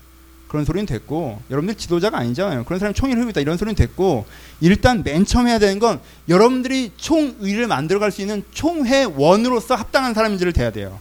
그런 0.48 0.64
소리는 0.64 0.86
됐고 0.86 1.42
여러분들 1.50 1.76
지도자가 1.76 2.18
아니잖아요. 2.20 2.64
그런 2.66 2.80
사람이 2.80 2.94
총의를 2.96 3.22
휘고 3.22 3.32
있다 3.32 3.42
이런 3.42 3.58
소리는 3.58 3.76
됐고 3.76 4.26
일단 4.62 5.04
맨 5.04 5.26
처음 5.26 5.48
해야 5.48 5.60
되는 5.60 5.80
건 5.80 6.00
여러분들이 6.30 6.94
총의를 6.98 7.68
만들어갈 7.68 8.12
수 8.12 8.22
있는 8.22 8.44
총회원으로서 8.52 9.76
합당한 9.76 10.14
사람인지를 10.14 10.54
돼야 10.54 10.72
돼요. 10.72 11.00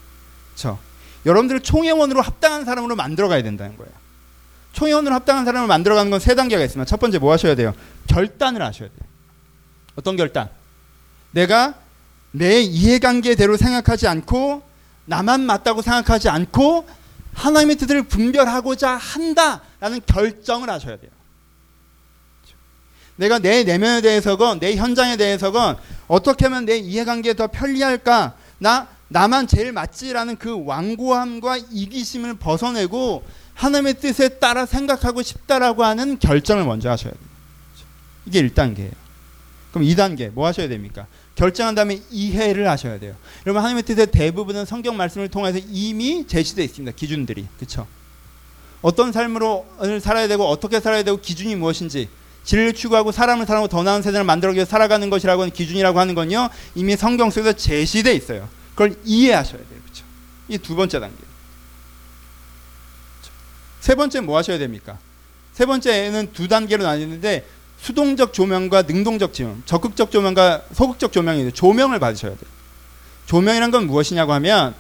그렇죠? 0.54 0.78
여러분들을 1.24 1.60
총회원으로 1.60 2.20
합당한 2.20 2.64
사람으로 2.64 2.96
만들어가야 2.96 3.42
된다는 3.42 3.76
거예요. 3.76 3.92
총회원으로 4.72 5.14
합당한 5.14 5.44
사람을 5.44 5.68
만들어가는 5.68 6.10
건 6.10 6.18
세 6.20 6.34
단계가 6.34 6.62
있습니다. 6.64 6.88
첫 6.88 6.98
번째 6.98 7.18
뭐 7.18 7.32
하셔야 7.32 7.54
돼요? 7.54 7.72
결단을 8.08 8.60
하셔야 8.60 8.88
돼요. 8.88 9.08
어떤 9.94 10.16
결단? 10.16 10.48
내가 11.30 11.74
내 12.32 12.60
이해관계대로 12.60 13.56
생각하지 13.56 14.08
않고 14.08 14.62
나만 15.06 15.42
맞다고 15.42 15.82
생각하지 15.82 16.28
않고 16.28 16.86
하나님의 17.34 17.76
뜻을 17.76 18.02
분별하고자 18.04 18.90
한다라는 18.90 20.00
결정을 20.06 20.70
하셔야 20.70 20.96
돼요. 20.96 21.10
내가 23.16 23.38
내 23.38 23.64
내면에 23.64 24.00
대해서건 24.00 24.58
내 24.58 24.74
현장에 24.76 25.16
대해서건 25.16 25.76
어떻게 26.08 26.46
하면 26.46 26.64
내 26.64 26.78
이해관계에 26.78 27.34
더 27.34 27.46
편리할까? 27.46 28.34
나 28.58 28.88
나만 29.08 29.46
제일 29.46 29.72
맞지라는 29.72 30.36
그 30.36 30.64
완고함과 30.64 31.58
이기심을 31.70 32.34
벗어내고 32.34 33.24
하나님의 33.54 33.94
뜻에 34.00 34.28
따라 34.40 34.66
생각하고 34.66 35.22
싶다라고 35.22 35.84
하는 35.84 36.18
결정을 36.18 36.64
먼저 36.64 36.90
하셔야 36.90 37.12
돼요. 37.12 37.22
이게 38.26 38.42
1단계예요. 38.48 38.92
그럼 39.70 39.86
2단계 39.86 40.30
뭐 40.30 40.46
하셔야 40.46 40.68
됩니까? 40.68 41.06
결정한 41.36 41.74
다음에 41.74 42.00
이해를 42.10 42.68
하셔야 42.68 42.98
돼요. 42.98 43.16
여러분 43.46 43.60
하나님의 43.60 43.82
뜻의 43.82 44.06
대부분은 44.08 44.64
성경 44.66 44.96
말씀을 44.96 45.28
통해서 45.28 45.58
이미 45.68 46.26
제시되어 46.26 46.64
있습니다. 46.64 46.94
기준들이. 46.96 47.46
그렇죠? 47.56 47.86
어떤 48.82 49.12
삶으로 49.12 49.66
살아야 50.00 50.28
되고 50.28 50.46
어떻게 50.46 50.78
살아야 50.78 51.02
되고 51.02 51.18
기준이 51.20 51.56
무엇인지 51.56 52.08
진리를 52.44 52.74
추구하고 52.74 53.10
사람을 53.10 53.46
사랑하고 53.46 53.68
더 53.68 53.82
나은 53.82 54.02
세상을 54.02 54.24
만들기 54.24 54.56
위해 54.56 54.64
살아가는 54.66 55.08
것이라고 55.10 55.42
하는 55.42 55.52
기준이라고 55.52 55.98
하는 55.98 56.14
건요. 56.14 56.50
이미 56.74 56.94
성경 56.96 57.30
속에서 57.30 57.54
제시되어 57.54 58.12
있어요. 58.12 58.48
그걸 58.72 58.94
이해하셔야 59.04 59.58
돼요. 59.58 59.80
그렇죠? 59.82 60.04
이 60.48 60.58
두 60.58 60.76
번째 60.76 61.00
단계. 61.00 61.16
세 63.80 63.94
번째 63.94 64.20
뭐 64.20 64.36
하셔야 64.38 64.58
됩니까? 64.58 64.98
세 65.52 65.66
번째는 65.66 66.32
두 66.32 66.48
단계로 66.48 66.82
나뉘는데 66.84 67.46
수동적 67.84 68.32
조명과 68.32 68.82
능동적 68.82 69.34
조명, 69.34 69.62
적극적 69.66 70.10
조명과 70.10 70.62
소극적 70.72 71.12
조명이 71.12 71.52
조명을 71.52 71.98
받으셔야 71.98 72.30
돼요. 72.30 72.50
조명이란 73.26 73.70
건 73.70 73.86
무엇이냐고 73.86 74.32
하면 74.32 74.74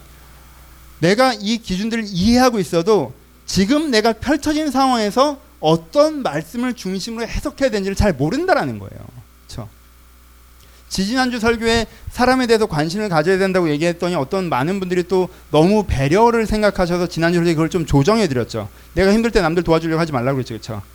내가 1.00 1.34
이 1.34 1.58
기준들을 1.58 2.04
이해하고 2.06 2.58
있어도 2.60 3.12
지금 3.44 3.90
내가 3.90 4.14
펼쳐진 4.14 4.70
상황에서 4.70 5.38
어떤 5.60 6.22
말씀을 6.22 6.72
중심으로 6.72 7.26
해석해야 7.26 7.68
되는지를 7.68 7.94
잘 7.94 8.14
모른다라는 8.14 8.78
거예요. 8.78 9.04
그렇죠? 9.46 9.68
지지난주 10.88 11.40
설교에 11.40 11.86
사람에 12.10 12.46
대해서 12.46 12.64
관심을 12.64 13.10
가져야 13.10 13.36
된다고 13.36 13.68
얘기했더니 13.68 14.14
어떤 14.14 14.48
많은 14.48 14.80
분들이 14.80 15.02
또 15.02 15.28
너무 15.50 15.84
배려를 15.86 16.46
생각하셔서 16.46 17.08
지난주 17.08 17.36
설교에 17.36 17.52
그걸 17.52 17.68
좀 17.68 17.84
조정해 17.84 18.28
드렸죠. 18.28 18.70
내가 18.94 19.12
힘들 19.12 19.30
때 19.30 19.42
남들 19.42 19.62
도와주려고 19.62 20.00
하지 20.00 20.12
말라고 20.12 20.36
그랬죠. 20.36 20.54
그렇죠? 20.54 20.93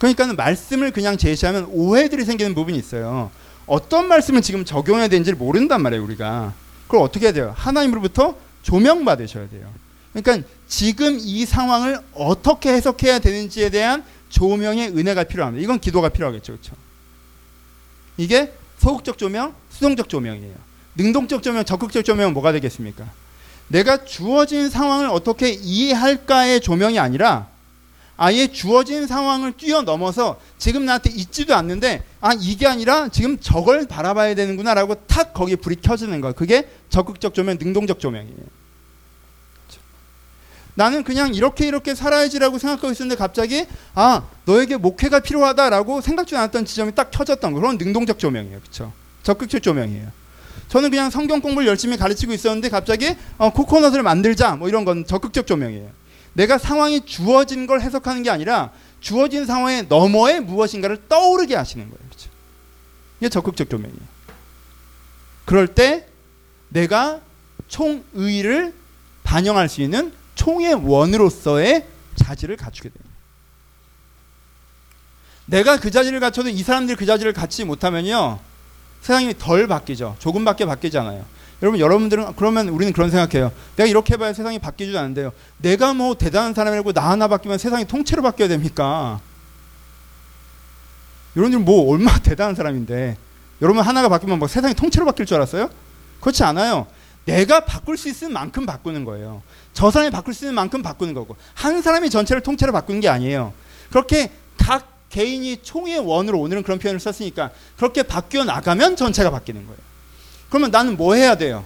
그러니까는 0.00 0.34
말씀을 0.34 0.92
그냥 0.92 1.18
제시하면 1.18 1.66
오해들이 1.70 2.24
생기는 2.24 2.54
부분이 2.54 2.76
있어요. 2.78 3.30
어떤 3.66 4.08
말씀을 4.08 4.40
지금 4.40 4.64
적용해야 4.64 5.08
되는지를 5.08 5.36
모른단 5.38 5.82
말이에요, 5.82 6.02
우리가. 6.02 6.54
그걸 6.86 7.02
어떻게 7.02 7.26
해야 7.26 7.32
돼요? 7.34 7.54
하나님으로부터 7.54 8.34
조명받으셔야 8.62 9.50
돼요. 9.50 9.70
그러니까 10.12 10.48
지금 10.66 11.18
이 11.20 11.44
상황을 11.44 12.00
어떻게 12.14 12.72
해석해야 12.72 13.18
되는지에 13.18 13.68
대한 13.68 14.02
조명의 14.30 14.96
은혜가 14.96 15.24
필요합니다. 15.24 15.62
이건 15.62 15.78
기도가 15.78 16.08
필요하겠죠. 16.08 16.54
그렇죠? 16.54 16.74
이게 18.16 18.52
소극적 18.78 19.18
조명, 19.18 19.54
수동적 19.68 20.08
조명이에요. 20.08 20.54
능동적 20.96 21.42
조명, 21.42 21.62
적극적 21.64 22.06
조명은 22.06 22.32
뭐가 22.32 22.52
되겠습니까? 22.52 23.04
내가 23.68 24.04
주어진 24.04 24.70
상황을 24.70 25.10
어떻게 25.10 25.50
이해할까의 25.50 26.62
조명이 26.62 26.98
아니라 26.98 27.48
아예 28.22 28.48
주어진 28.48 29.06
상황을 29.06 29.52
뛰어넘어서 29.52 30.38
지금 30.58 30.84
나한테 30.84 31.08
있지도 31.10 31.54
않는데 31.54 32.04
아 32.20 32.34
이게 32.38 32.66
아니라 32.66 33.08
지금 33.08 33.40
저걸 33.40 33.88
바라봐야 33.88 34.34
되는구나라고 34.34 35.06
탁 35.06 35.32
거기에 35.32 35.56
불이 35.56 35.76
켜지는 35.76 36.20
거예요. 36.20 36.34
그게 36.34 36.68
적극적 36.90 37.32
조명, 37.32 37.56
능동적 37.58 37.98
조명이에요. 37.98 38.36
나는 40.74 41.02
그냥 41.02 41.34
이렇게 41.34 41.66
이렇게 41.66 41.94
살아야지라고 41.94 42.58
생각하고 42.58 42.92
있었는데 42.92 43.16
갑자기 43.16 43.64
아 43.94 44.24
너에게 44.44 44.76
목회가 44.76 45.20
필요하다라고 45.20 46.02
생각지 46.02 46.36
않았던 46.36 46.66
지점이 46.66 46.94
딱 46.94 47.10
켜졌던 47.10 47.54
거 47.54 47.58
그런 47.58 47.78
능동적 47.78 48.18
조명이에요, 48.18 48.60
그렇죠? 48.60 48.92
적극적 49.22 49.62
조명이에요. 49.62 50.08
저는 50.68 50.90
그냥 50.90 51.08
성경 51.08 51.40
공부를 51.40 51.66
열심히 51.68 51.96
가르치고 51.96 52.34
있었는데 52.34 52.68
갑자기 52.68 53.16
어, 53.38 53.50
코코넛을 53.50 54.02
만들자 54.02 54.56
뭐 54.56 54.68
이런 54.68 54.84
건 54.84 55.06
적극적 55.06 55.46
조명이에요. 55.46 55.99
내가 56.32 56.58
상황이 56.58 57.04
주어진 57.04 57.66
걸 57.66 57.80
해석하는 57.80 58.22
게 58.22 58.30
아니라 58.30 58.70
주어진 59.00 59.46
상황의 59.46 59.86
너머에 59.88 60.40
무엇인가를 60.40 61.08
떠오르게 61.08 61.56
하시는 61.56 61.84
거예요. 61.84 61.98
그렇죠? 62.08 62.30
이게 63.20 63.28
적극적 63.28 63.68
조명이에요. 63.68 64.00
그럴 65.44 65.66
때 65.66 66.06
내가 66.68 67.20
총의를 67.68 68.74
반영할 69.24 69.68
수 69.68 69.80
있는 69.80 70.12
총의 70.34 70.74
원으로서의 70.74 71.86
자질을 72.16 72.56
갖추게 72.56 72.88
됩니다. 72.88 73.10
내가 75.46 75.78
그 75.78 75.90
자질을 75.90 76.20
갖춰도 76.20 76.48
이 76.48 76.62
사람들이 76.62 76.96
그 76.96 77.06
자질을 77.06 77.32
갖지 77.32 77.64
못하면요. 77.64 78.38
세상이 79.00 79.34
덜 79.38 79.66
바뀌죠. 79.66 80.16
조금밖에 80.18 80.64
바뀌지 80.64 80.96
않아요. 80.98 81.24
여러분 81.62 81.78
여러분들은 81.78 82.34
그러면 82.36 82.68
우리는 82.68 82.92
그런 82.92 83.10
생각해요. 83.10 83.52
내가 83.76 83.88
이렇게 83.88 84.14
해봐야 84.14 84.32
세상이 84.32 84.58
바뀌지 84.58 84.96
않는데요. 84.96 85.32
내가 85.58 85.92
뭐 85.92 86.14
대단한 86.14 86.54
사람이라고 86.54 86.92
나 86.92 87.10
하나 87.10 87.28
바뀌면 87.28 87.58
세상이 87.58 87.84
통째로 87.86 88.22
바뀌어야 88.22 88.48
됩니까? 88.48 89.20
여러분들 91.36 91.60
뭐 91.60 91.90
얼마나 91.92 92.18
대단한 92.22 92.54
사람인데 92.54 93.16
여러분 93.62 93.84
하나가 93.84 94.08
바뀌면 94.08 94.38
뭐 94.38 94.48
세상이 94.48 94.74
통째로 94.74 95.04
바뀔 95.04 95.26
줄 95.26 95.36
알았어요? 95.36 95.68
그렇지 96.20 96.42
않아요. 96.44 96.86
내가 97.26 97.60
바꿀 97.60 97.98
수 97.98 98.08
있는 98.08 98.32
만큼 98.32 98.64
바꾸는 98.64 99.04
거예요. 99.04 99.42
저 99.74 99.90
사람이 99.90 100.10
바꿀 100.10 100.32
수 100.32 100.44
있는 100.44 100.54
만큼 100.54 100.82
바꾸는 100.82 101.12
거고 101.12 101.36
한 101.54 101.82
사람이 101.82 102.08
전체를 102.08 102.42
통째로 102.42 102.72
바꾸는 102.72 103.00
게 103.00 103.08
아니에요. 103.08 103.52
그렇게 103.90 104.32
각 104.56 104.88
개인이 105.10 105.58
총의 105.62 105.98
원으로 105.98 106.40
오늘은 106.40 106.62
그런 106.62 106.78
표현을 106.78 107.00
썼으니까 107.00 107.50
그렇게 107.76 108.02
바뀌어 108.02 108.44
나가면 108.44 108.96
전체가 108.96 109.30
바뀌는 109.30 109.66
거예요. 109.66 109.89
그러면 110.50 110.70
나는 110.70 110.96
뭐 110.96 111.14
해야 111.14 111.36
돼요? 111.36 111.64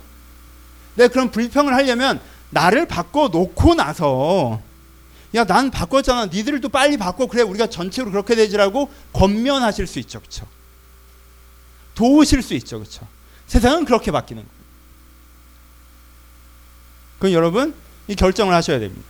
내가 0.94 1.12
그런 1.12 1.31
불평을 1.33 1.75
하려면 1.75 2.20
나를 2.51 2.87
바꿔 2.87 3.29
놓고 3.29 3.75
나서 3.75 4.61
야, 5.35 5.44
난 5.44 5.73
바꿨잖아. 5.73 6.27
니들도 6.27 6.68
빨리 6.68 6.97
바꿔. 6.97 7.27
그래, 7.27 7.42
우리가 7.42 7.66
전체로 7.66 8.12
그렇게 8.12 8.37
되지라고 8.37 8.88
권면하실 9.12 9.88
수 9.88 9.99
있죠. 9.99 10.20
그렇죠? 10.20 10.47
도우실 11.97 12.40
수 12.40 12.55
있죠. 12.55 12.79
그렇죠? 12.79 13.05
세상은 13.49 13.85
그렇게 13.85 14.12
바뀌는 14.12 14.42
거예요. 14.42 14.55
그럼 17.18 17.33
여러분, 17.33 17.75
이 18.07 18.14
결정을 18.14 18.55
하셔야 18.55 18.79
됩니다. 18.79 19.05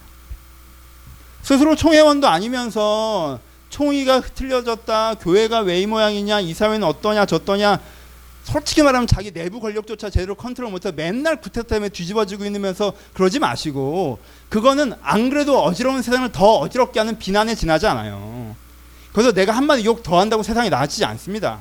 스스로 1.43 1.77
총회원도 1.77 2.27
아니면서 2.27 3.39
총의가 3.69 4.21
흐트려졌다. 4.21 5.17
교회가 5.17 5.61
왜 5.61 5.83
이 5.83 5.87
모양이냐. 5.87 6.41
이 6.41 6.55
사회는 6.55 6.85
어떠냐, 6.87 7.27
저떠냐. 7.27 7.81
솔직히 8.45 8.83
말하면 8.83 9.07
자기 9.07 9.33
내부 9.33 9.59
권력조차 9.59 10.11
제대로 10.11 10.35
컨트롤 10.35 10.71
못해서 10.71 10.95
맨날 10.95 11.41
구태 11.41 11.63
때문에 11.63 11.89
뒤집어지고 11.89 12.45
있으면서 12.45 12.93
그러지 13.15 13.39
마시고 13.39 14.19
그거는 14.51 14.93
안 15.03 15.31
그래도 15.31 15.63
어지러운 15.63 16.03
세상을 16.03 16.31
더 16.31 16.59
어지럽게 16.59 17.01
하는 17.01 17.19
비난에 17.19 17.55
지나지 17.55 17.87
않아요. 17.87 18.55
그래서 19.13 19.33
내가 19.33 19.53
한마디 19.53 19.85
욕 19.85 20.03
더 20.03 20.21
한다고 20.21 20.43
세상이 20.43 20.69
나아지지 20.69 21.05
않습니다. 21.07 21.61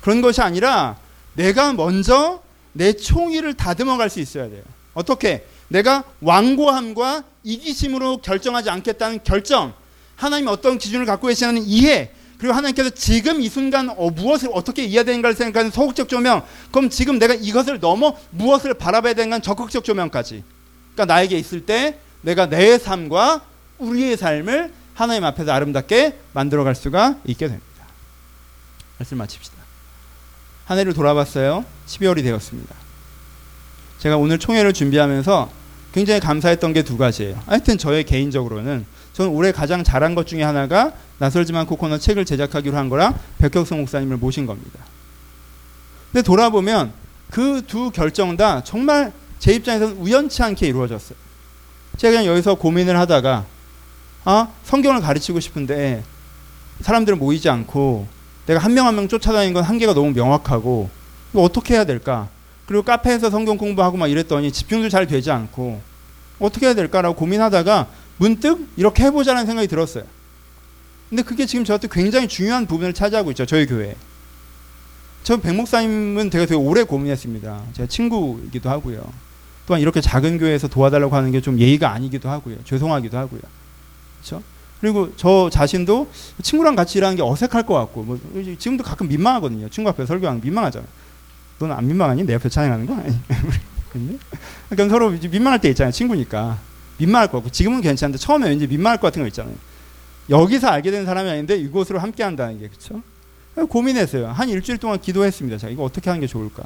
그런 0.00 0.20
것이 0.20 0.40
아니라 0.40 0.96
내가 1.34 1.72
먼저 1.72 2.42
내 2.72 2.92
총의를 2.92 3.54
다듬어 3.54 3.96
갈 3.96 4.10
수 4.10 4.20
있어야 4.20 4.48
돼요. 4.48 4.62
어떻게? 4.94 5.46
내가 5.68 6.02
완고함과 6.20 7.22
이기심으로 7.44 8.18
결정하지 8.18 8.70
않겠다는 8.70 9.20
결정, 9.22 9.74
하나님이 10.16 10.50
어떤 10.50 10.78
기준을 10.78 11.06
갖고 11.06 11.28
계시는 11.28 11.62
이해, 11.64 12.10
그리고 12.38 12.54
하나님께서 12.54 12.90
지금 12.90 13.40
이 13.40 13.48
순간 13.48 13.90
어, 13.90 14.10
무엇을 14.10 14.50
어떻게 14.52 14.84
이해해야 14.84 15.02
되는가를 15.04 15.36
생각하는 15.36 15.70
소극적 15.72 16.08
조명, 16.08 16.42
그럼 16.70 16.88
지금 16.88 17.18
내가 17.18 17.34
이것을 17.34 17.80
넘어 17.80 18.16
무엇을 18.30 18.74
바라봐야 18.74 19.14
되는가 19.14 19.40
적극적 19.40 19.84
조명까지. 19.84 20.44
그러니까 20.94 21.12
나에게 21.14 21.36
있을 21.36 21.66
때 21.66 21.98
내가 22.22 22.46
내 22.46 22.78
삶과 22.78 23.42
우리의 23.78 24.16
삶을 24.16 24.72
하나님 24.94 25.24
앞에서 25.24 25.52
아름답게 25.52 26.18
만들어갈 26.32 26.74
수가 26.74 27.16
있게 27.26 27.48
됩니다. 27.48 27.66
말씀 28.98 29.18
마칩시다. 29.18 29.56
한 30.66 30.78
해를 30.78 30.92
돌아봤어요. 30.94 31.64
12월이 31.86 32.22
되었습니다. 32.22 32.74
제가 33.98 34.16
오늘 34.16 34.38
총회를 34.38 34.72
준비하면서 34.72 35.50
굉장히 35.92 36.20
감사했던 36.20 36.72
게 36.72 36.82
두 36.82 36.96
가지예요. 36.98 37.40
하여튼 37.46 37.78
저의 37.78 38.04
개인적으로는 38.04 38.86
저는 39.18 39.32
올해 39.32 39.50
가장 39.50 39.82
잘한 39.82 40.14
것 40.14 40.28
중에 40.28 40.44
하나가 40.44 40.92
나설지만 41.18 41.66
코코넛 41.66 41.98
책을 41.98 42.24
제작하기로 42.24 42.76
한 42.76 42.88
거랑 42.88 43.18
백혁성 43.38 43.80
목사님을 43.80 44.16
모신 44.16 44.46
겁니다. 44.46 44.78
근데 46.12 46.22
돌아보면 46.22 46.92
그 47.28 47.62
두 47.66 47.90
결정 47.90 48.36
다 48.36 48.62
정말 48.62 49.12
제 49.40 49.52
입장에서는 49.54 49.96
우연치 49.96 50.40
않게 50.44 50.68
이루어졌어요. 50.68 51.18
제가 51.96 52.12
그냥 52.12 52.26
여기서 52.32 52.54
고민을 52.54 52.96
하다가 52.96 53.44
아 54.24 54.48
성경을 54.62 55.00
가르치고 55.00 55.40
싶은데 55.40 56.04
사람들은 56.80 57.18
모이지 57.18 57.48
않고 57.50 58.06
내가 58.46 58.60
한 58.60 58.72
명 58.72 58.86
한 58.86 58.94
명 58.94 59.08
쫓아다니는 59.08 59.52
건 59.52 59.64
한계가 59.64 59.94
너무 59.94 60.12
명확하고 60.12 60.88
이거 61.32 61.42
어떻게 61.42 61.74
해야 61.74 61.84
될까? 61.84 62.28
그리고 62.66 62.84
카페에서 62.84 63.30
성경 63.30 63.56
공부하고 63.58 63.96
막 63.96 64.06
이랬더니 64.06 64.52
집중도 64.52 64.88
잘 64.88 65.08
되지 65.08 65.32
않고 65.32 65.80
어떻게 66.38 66.66
해야 66.66 66.74
될까라고 66.74 67.16
고민하다가 67.16 67.88
문득 68.18 68.68
이렇게 68.76 69.04
해보자는 69.04 69.46
생각이 69.46 69.68
들었어요. 69.68 70.04
근데 71.08 71.22
그게 71.22 71.46
지금 71.46 71.64
저한테 71.64 71.88
굉장히 71.90 72.28
중요한 72.28 72.66
부분을 72.66 72.92
차지하고 72.92 73.30
있죠. 73.30 73.46
저희 73.46 73.66
교회. 73.66 73.96
저 75.22 75.36
백목사님은 75.38 76.30
제가 76.30 76.46
되게 76.46 76.54
오래 76.56 76.82
고민했습니다. 76.82 77.62
제가 77.72 77.88
친구이기도 77.88 78.68
하고요. 78.70 79.04
또한 79.66 79.80
이렇게 79.82 80.00
작은 80.00 80.38
교회에서 80.38 80.68
도와달라고 80.68 81.14
하는 81.14 81.30
게 81.32 81.40
좀 81.40 81.58
예의가 81.58 81.90
아니기도 81.92 82.28
하고요. 82.28 82.56
죄송하기도 82.64 83.16
하고요. 83.16 83.40
그렇죠? 84.18 84.42
그리고 84.80 85.12
저 85.16 85.50
자신도 85.50 86.10
친구랑 86.42 86.76
같이 86.76 86.98
일하는 86.98 87.16
게 87.16 87.22
어색할 87.22 87.64
것 87.64 87.74
같고 87.74 88.02
뭐 88.04 88.18
지금도 88.58 88.84
가끔 88.84 89.08
민망하거든요. 89.08 89.68
친구 89.70 89.90
앞에 89.90 90.06
설교하는 90.06 90.40
민망하잖아요. 90.40 90.88
너는 91.58 91.74
안 91.74 91.86
민망하니? 91.86 92.24
내 92.24 92.34
옆에 92.34 92.48
찬양하는 92.48 92.86
거? 92.86 92.96
그러니까 94.70 94.88
서로 94.88 95.10
민망할 95.10 95.60
때 95.60 95.68
있잖아요. 95.70 95.92
친구니까. 95.92 96.58
민망할 96.98 97.28
것 97.28 97.38
같고 97.38 97.50
지금은 97.50 97.80
괜찮은데 97.80 98.18
처음에 98.18 98.48
왠지 98.48 98.66
민망할 98.66 98.98
것 99.00 99.08
같은 99.08 99.22
거 99.22 99.28
있잖아요. 99.28 99.54
여기서 100.30 100.68
알게 100.68 100.90
된 100.90 101.06
사람이 101.06 101.30
아닌데 101.30 101.56
이곳으로 101.56 101.98
함께 101.98 102.22
한다는 102.22 102.60
게 102.60 102.68
그렇죠? 102.68 103.02
고민했어요. 103.68 104.28
한 104.28 104.48
일주일 104.48 104.78
동안 104.78 105.00
기도했습니다. 105.00 105.58
자, 105.58 105.68
이거 105.68 105.82
어떻게 105.82 106.10
하는 106.10 106.20
게 106.20 106.26
좋을까? 106.26 106.62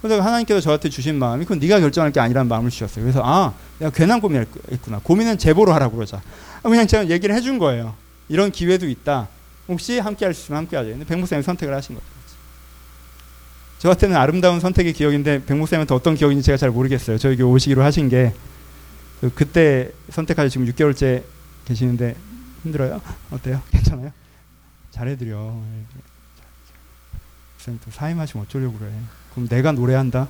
그래서 0.00 0.22
하나님께서 0.22 0.60
저한테 0.60 0.88
주신 0.90 1.18
마음이 1.18 1.44
그건 1.44 1.58
네가 1.58 1.80
결정할 1.80 2.12
게 2.12 2.20
아니라는 2.20 2.48
마음을 2.48 2.70
주셨어요. 2.70 3.04
그래서 3.04 3.22
아, 3.24 3.52
내가 3.78 3.90
괜한 3.90 4.20
고민했구나. 4.20 5.00
고민은 5.02 5.38
제보로 5.38 5.72
하라고 5.74 5.96
그러자. 5.96 6.22
그냥 6.62 6.86
제가 6.86 7.08
얘기를 7.10 7.34
해준 7.34 7.58
거예요. 7.58 7.94
이런 8.28 8.50
기회도 8.52 8.88
있다. 8.88 9.28
혹시 9.68 9.98
함께 9.98 10.24
할 10.26 10.34
수 10.34 10.44
있으면 10.44 10.58
함께 10.58 10.76
하자. 10.76 10.90
근데 10.90 11.04
백목사님이 11.04 11.42
선택을 11.42 11.74
하신 11.74 11.94
거죠. 11.94 12.06
저한테는 13.78 14.16
아름다운 14.16 14.60
선택의 14.60 14.92
기억인데 14.94 15.44
백목사님한테 15.44 15.94
어떤 15.94 16.14
기억인지 16.14 16.42
제가 16.42 16.56
잘 16.56 16.70
모르겠어요. 16.70 17.18
저에게 17.18 17.42
오시기로 17.42 17.82
하신 17.82 18.08
게 18.08 18.32
그 19.28 19.34
그때 19.34 19.90
선택하지 20.10 20.50
지금 20.50 20.66
6개월째 20.66 21.22
계시는데 21.64 22.16
힘들어요? 22.62 23.00
어때요? 23.30 23.62
괜찮아요? 23.70 24.12
잘해드려. 24.90 25.36
목사님 27.54 27.80
또 27.84 27.90
사임하시면 27.90 28.46
어쩌려고 28.46 28.78
그래. 28.78 28.92
그럼 29.32 29.48
내가 29.48 29.72
노래한다. 29.72 30.28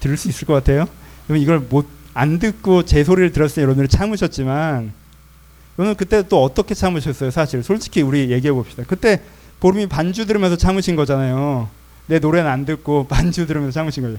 들을 0.00 0.16
수 0.16 0.28
있을 0.28 0.46
것 0.46 0.54
같아요? 0.54 0.86
그럼 1.26 1.40
이걸 1.40 1.58
못 1.60 1.98
안 2.18 2.40
듣고 2.40 2.84
제 2.84 3.04
소리를 3.04 3.30
들었으니 3.30 3.62
여러분들이 3.62 3.86
참으셨지만 3.86 4.92
여러분 5.78 5.96
그때 5.96 6.26
또 6.26 6.42
어떻게 6.42 6.74
참으셨어요? 6.74 7.30
사실 7.30 7.62
솔직히 7.62 8.02
우리 8.02 8.32
얘기해 8.32 8.52
봅시다. 8.52 8.82
그때 8.88 9.22
보름이 9.60 9.86
반주 9.86 10.26
들으면서 10.26 10.56
참으신 10.56 10.96
거잖아요. 10.96 11.68
내 12.08 12.18
노래는 12.18 12.50
안 12.50 12.64
듣고 12.64 13.06
반주 13.08 13.46
들으면서 13.46 13.72
참으신 13.72 14.02
거죠. 14.02 14.18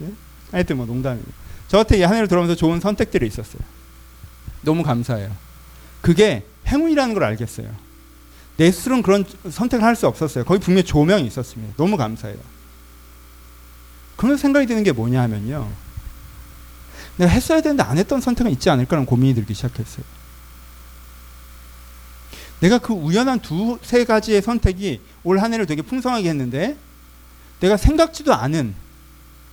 예? 0.00 0.06
하여튼 0.52 0.78
뭐 0.78 0.86
농담이에요. 0.86 1.43
저한테 1.74 1.98
이한 1.98 2.14
해를 2.14 2.28
들어오면서 2.28 2.54
좋은 2.54 2.78
선택들이 2.78 3.26
있었어요. 3.26 3.60
너무 4.62 4.84
감사해요. 4.84 5.28
그게 6.02 6.46
행운이라는 6.68 7.14
걸 7.14 7.24
알겠어요. 7.24 7.68
내 8.56 8.70
스스로는 8.70 9.02
그런 9.02 9.24
선택을 9.50 9.84
할 9.84 9.96
수 9.96 10.06
없었어요. 10.06 10.44
거기 10.44 10.60
분명히 10.60 10.84
조명이 10.84 11.26
있었습니다. 11.26 11.74
너무 11.76 11.96
감사해요. 11.96 12.38
그러면서 14.16 14.42
생각이 14.42 14.66
드는 14.68 14.84
게 14.84 14.92
뭐냐 14.92 15.20
하면요. 15.22 15.68
내가 17.16 17.32
했어야 17.32 17.60
되는데 17.60 17.82
안 17.82 17.98
했던 17.98 18.20
선택은 18.20 18.52
있지 18.52 18.70
않을까라는 18.70 19.04
고민이 19.04 19.34
들기 19.34 19.52
시작했어요. 19.54 20.04
내가 22.60 22.78
그 22.78 22.92
우연한 22.92 23.40
두 23.40 23.80
세 23.82 24.04
가지의 24.04 24.42
선택이 24.42 25.00
올 25.24 25.40
한 25.40 25.52
해를 25.52 25.66
되게 25.66 25.82
풍성하게 25.82 26.28
했는데 26.28 26.76
내가 27.58 27.76
생각지도 27.76 28.32
않은 28.32 28.76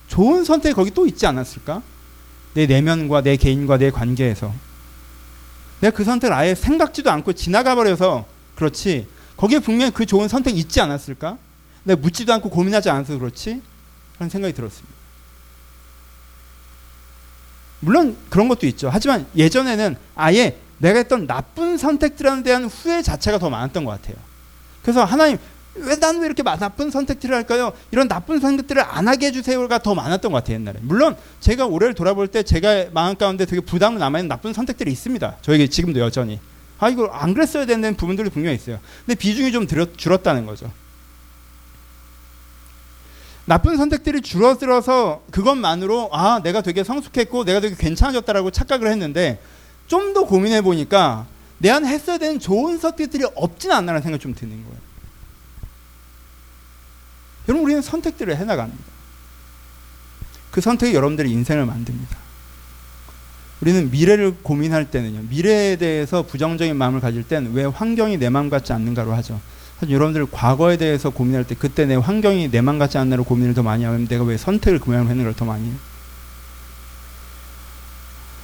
좋은 0.06 0.44
선택이 0.44 0.72
거기 0.72 0.92
또 0.92 1.04
있지 1.04 1.26
않았을까? 1.26 1.82
내 2.54 2.66
내면과 2.66 3.22
내 3.22 3.36
개인과 3.36 3.78
내 3.78 3.90
관계에서 3.90 4.52
내가 5.80 5.96
그 5.96 6.04
선택을 6.04 6.34
아예 6.34 6.54
생각지도 6.54 7.10
않고 7.10 7.32
지나가 7.32 7.74
버려서 7.74 8.26
그렇지 8.54 9.06
거기에 9.36 9.58
분명히 9.58 9.90
그 9.90 10.06
좋은 10.06 10.28
선택이 10.28 10.58
있지 10.58 10.80
않았을까? 10.80 11.38
내가 11.84 12.00
묻지도 12.00 12.32
않고 12.34 12.50
고민하지 12.50 12.90
않아서 12.90 13.18
그렇지? 13.18 13.60
라는 14.18 14.30
생각이 14.30 14.54
들었습니다. 14.54 14.94
물론 17.80 18.16
그런 18.30 18.48
것도 18.48 18.66
있죠. 18.68 18.88
하지만 18.92 19.26
예전에는 19.34 19.96
아예 20.14 20.58
내가 20.78 20.98
했던 20.98 21.26
나쁜 21.26 21.76
선택들에 21.76 22.42
대한 22.42 22.66
후회 22.66 23.02
자체가 23.02 23.38
더 23.38 23.50
많았던 23.50 23.84
것 23.84 23.90
같아요. 23.90 24.16
그래서 24.82 25.04
하나님 25.04 25.38
왜 25.74 25.96
나는 25.96 26.20
왜 26.20 26.26
이렇게 26.26 26.42
나쁜 26.42 26.90
선택들을 26.90 27.34
할까요? 27.34 27.72
이런 27.90 28.06
나쁜 28.08 28.40
선택들을 28.40 28.82
안 28.82 29.08
하게 29.08 29.28
해주세요가 29.28 29.78
더 29.78 29.94
많았던 29.94 30.30
것 30.30 30.38
같아요 30.38 30.56
옛날에. 30.56 30.78
물론 30.82 31.16
제가 31.40 31.66
올해를 31.66 31.94
돌아볼 31.94 32.28
때 32.28 32.42
제가 32.42 32.86
마음 32.92 33.16
가운데 33.16 33.46
되게 33.46 33.60
부담을 33.60 33.98
남아있는 33.98 34.28
나쁜 34.28 34.52
선택들이 34.52 34.92
있습니다. 34.92 35.36
저에게 35.40 35.68
지금도 35.68 36.00
여전히. 36.00 36.40
아 36.78 36.88
이거 36.88 37.06
안 37.06 37.32
그랬어야 37.32 37.64
되는 37.64 37.94
부분들이 37.94 38.28
분명히 38.28 38.56
있어요. 38.56 38.78
근데 39.06 39.18
비중이 39.18 39.52
좀 39.52 39.66
줄었다는 39.66 40.46
거죠. 40.46 40.70
나쁜 43.44 43.76
선택들이 43.76 44.20
줄어들어서 44.20 45.22
그것만으로 45.30 46.10
아 46.12 46.40
내가 46.42 46.60
되게 46.60 46.84
성숙했고 46.84 47.44
내가 47.44 47.60
되게 47.60 47.74
괜찮아졌다라고 47.76 48.50
착각을 48.50 48.88
했는데 48.88 49.40
좀 49.86 50.14
더 50.14 50.24
고민해 50.24 50.62
보니까 50.62 51.26
내 51.58 51.70
안에 51.70 51.88
했어야 51.88 52.18
되는 52.18 52.38
좋은 52.38 52.78
선택들이 52.78 53.24
없지는 53.34 53.74
않나라는 53.76 54.02
생각이 54.02 54.22
좀 54.22 54.34
드는 54.34 54.62
거예요. 54.64 54.91
여러분 57.48 57.64
우리는 57.64 57.82
선택들을 57.82 58.36
해나갑니다. 58.36 58.82
그 60.50 60.60
선택이 60.60 60.94
여러분들의 60.94 61.30
인생을 61.30 61.66
만듭니다. 61.66 62.16
우리는 63.60 63.90
미래를 63.90 64.36
고민할 64.42 64.90
때는요. 64.90 65.22
미래에 65.30 65.76
대해서 65.76 66.22
부정적인 66.22 66.76
마음을 66.76 67.00
가질 67.00 67.22
땐 67.22 67.50
왜 67.52 67.64
환경이 67.64 68.18
내 68.18 68.28
마음 68.28 68.50
같지 68.50 68.72
않는가로 68.72 69.12
하죠. 69.14 69.40
사실 69.78 69.94
여러분들 69.94 70.26
과거에 70.30 70.76
대해서 70.76 71.10
고민할 71.10 71.44
때 71.44 71.54
그때 71.58 71.86
내 71.86 71.94
환경이 71.94 72.50
내 72.50 72.60
마음 72.60 72.78
같지 72.78 72.98
않나로 72.98 73.24
고민을 73.24 73.54
더 73.54 73.62
많이 73.62 73.84
하면 73.84 74.06
내가 74.08 74.24
왜 74.24 74.36
선택을 74.36 74.78
그 74.80 74.90
모양으로 74.90 75.22
걸더 75.24 75.44
많이 75.44 75.68
해요. 75.68 75.74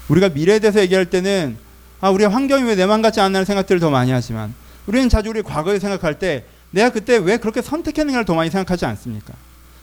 우리가 0.09 0.31
미래에 0.31 0.59
대해서 0.61 0.81
얘기할 0.81 1.07
때는 1.07 1.57
아 2.01 2.11
우리의 2.11 2.31
환경이 2.31 2.63
왜 2.65 2.77
내 2.77 2.87
마음 2.87 3.03
같지 3.03 3.21
않나는 3.21 3.45
생각들을 3.45 3.81
더 3.81 3.91
많이 3.91 4.13
하지만 4.13 4.55
우리는 4.87 5.09
자주 5.09 5.31
우리 5.31 5.43
과거에 5.43 5.79
생각할 5.79 6.19
때 6.19 6.45
내가 6.70 6.90
그때 6.90 7.16
왜 7.16 7.37
그렇게 7.38 7.62
선택했는가를 7.62 8.24
더 8.24 8.35
많이 8.35 8.50
생각하지 8.50 8.85
않습니까? 8.87 9.35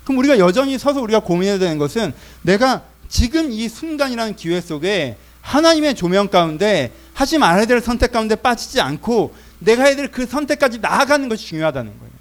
그럼 0.04 0.20
우리가 0.20 0.38
여전히 0.38 0.78
서서 0.78 1.02
우리가 1.02 1.20
고민해야 1.20 1.58
되는 1.58 1.78
것은 1.78 2.14
내가 2.44 2.84
지금 3.10 3.52
이 3.52 3.68
순간이라는 3.68 4.36
기회 4.36 4.62
속에 4.62 5.18
하나님의 5.42 5.96
조명 5.96 6.28
가운데 6.28 6.92
하지 7.14 7.38
말아야 7.38 7.66
될 7.66 7.82
선택 7.82 8.12
가운데 8.12 8.36
빠지지 8.36 8.82
않고 8.82 9.36
내가 9.60 9.84
해야 9.84 9.96
될 9.96 10.12
그 10.12 10.26
선택까지 10.26 10.80
나아가는 10.80 11.28
것이 11.30 11.48
중요하다는 11.48 11.92
거예요. 12.00 12.14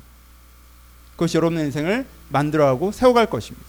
그것이 1.12 1.36
여러분의 1.36 1.66
인생을 1.66 2.06
만들어가고 2.28 2.92
세워갈 2.92 3.26
것입니다. 3.26 3.66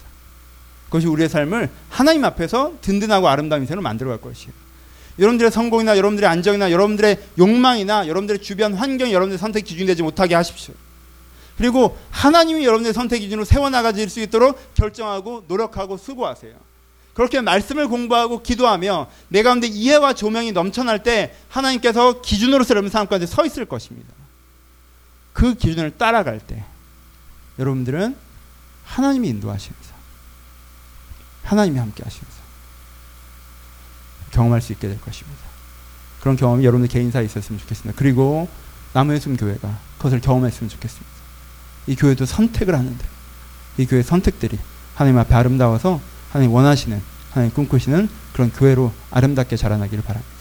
그것이 0.85 1.07
우리의 1.07 1.29
삶을 1.29 1.69
하나님 1.89 2.25
앞에서 2.25 2.73
든든하고 2.81 3.27
아름다운 3.27 3.63
인생을 3.63 3.81
만들어갈 3.81 4.19
것이에요. 4.21 4.53
여러분들의 5.19 5.51
성공이나 5.51 5.97
여러분들의 5.97 6.29
안정이나 6.29 6.71
여러분들의 6.71 7.19
욕망이나 7.37 8.07
여러분들의 8.07 8.41
주변 8.41 8.73
환경이 8.73 9.13
여러분들의 9.13 9.37
선택 9.39 9.63
기준이 9.63 9.87
되지 9.87 10.03
못하게 10.03 10.35
하십시오. 10.35 10.73
그리고 11.57 11.97
하나님이 12.11 12.65
여러분의 12.65 12.93
선택 12.93 13.19
기준으로 13.19 13.45
세워나가질 13.45 14.09
수 14.09 14.19
있도록 14.19 14.73
결정하고 14.73 15.45
노력하고 15.47 15.97
수고하세요. 15.97 16.53
그렇게 17.13 17.39
말씀을 17.39 17.87
공부하고 17.87 18.43
기도하며 18.43 19.07
내 19.29 19.41
가운데 19.41 19.67
이해와 19.67 20.13
조명이 20.13 20.51
넘쳐날 20.51 21.01
때 21.01 21.33
하나님께서 21.47 22.21
기준으로서 22.21 22.71
여러분 22.71 22.91
삶 22.91 23.07
가운데 23.07 23.25
서 23.25 23.45
있을 23.45 23.65
것입니다. 23.65 24.13
그 25.31 25.53
기준을 25.55 25.97
따라갈 25.97 26.39
때 26.39 26.65
여러분들은 27.57 28.17
하나님이 28.83 29.29
인도하시면서 29.29 29.93
하나님이 31.43 31.79
함께 31.79 32.03
하시면서 32.03 32.37
경험할 34.31 34.61
수 34.61 34.73
있게 34.73 34.89
될 34.89 34.99
것입니다. 34.99 35.39
그런 36.19 36.35
경험이 36.35 36.65
여러분들 36.65 36.89
개인사에 36.89 37.23
있었으면 37.23 37.59
좋겠습니다. 37.61 37.97
그리고 37.97 38.49
남의 38.93 39.21
숨 39.21 39.37
교회가 39.37 39.79
그것을 39.97 40.19
경험했으면 40.19 40.69
좋겠습니다. 40.69 41.14
이 41.87 41.95
교회도 41.95 42.25
선택을 42.25 42.75
하는데 42.75 43.05
이 43.77 43.85
교회 43.85 44.01
선택들이 44.01 44.57
하나님 44.95 45.19
앞에 45.19 45.33
아름다워서 45.35 45.99
하나님 46.31 46.53
원하시는 46.53 47.01
하나님 47.31 47.53
꿈꾸시는 47.53 48.09
그런 48.33 48.51
교회로 48.51 48.91
아름답게 49.11 49.57
자라나기를 49.57 50.03
바랍니다. 50.03 50.33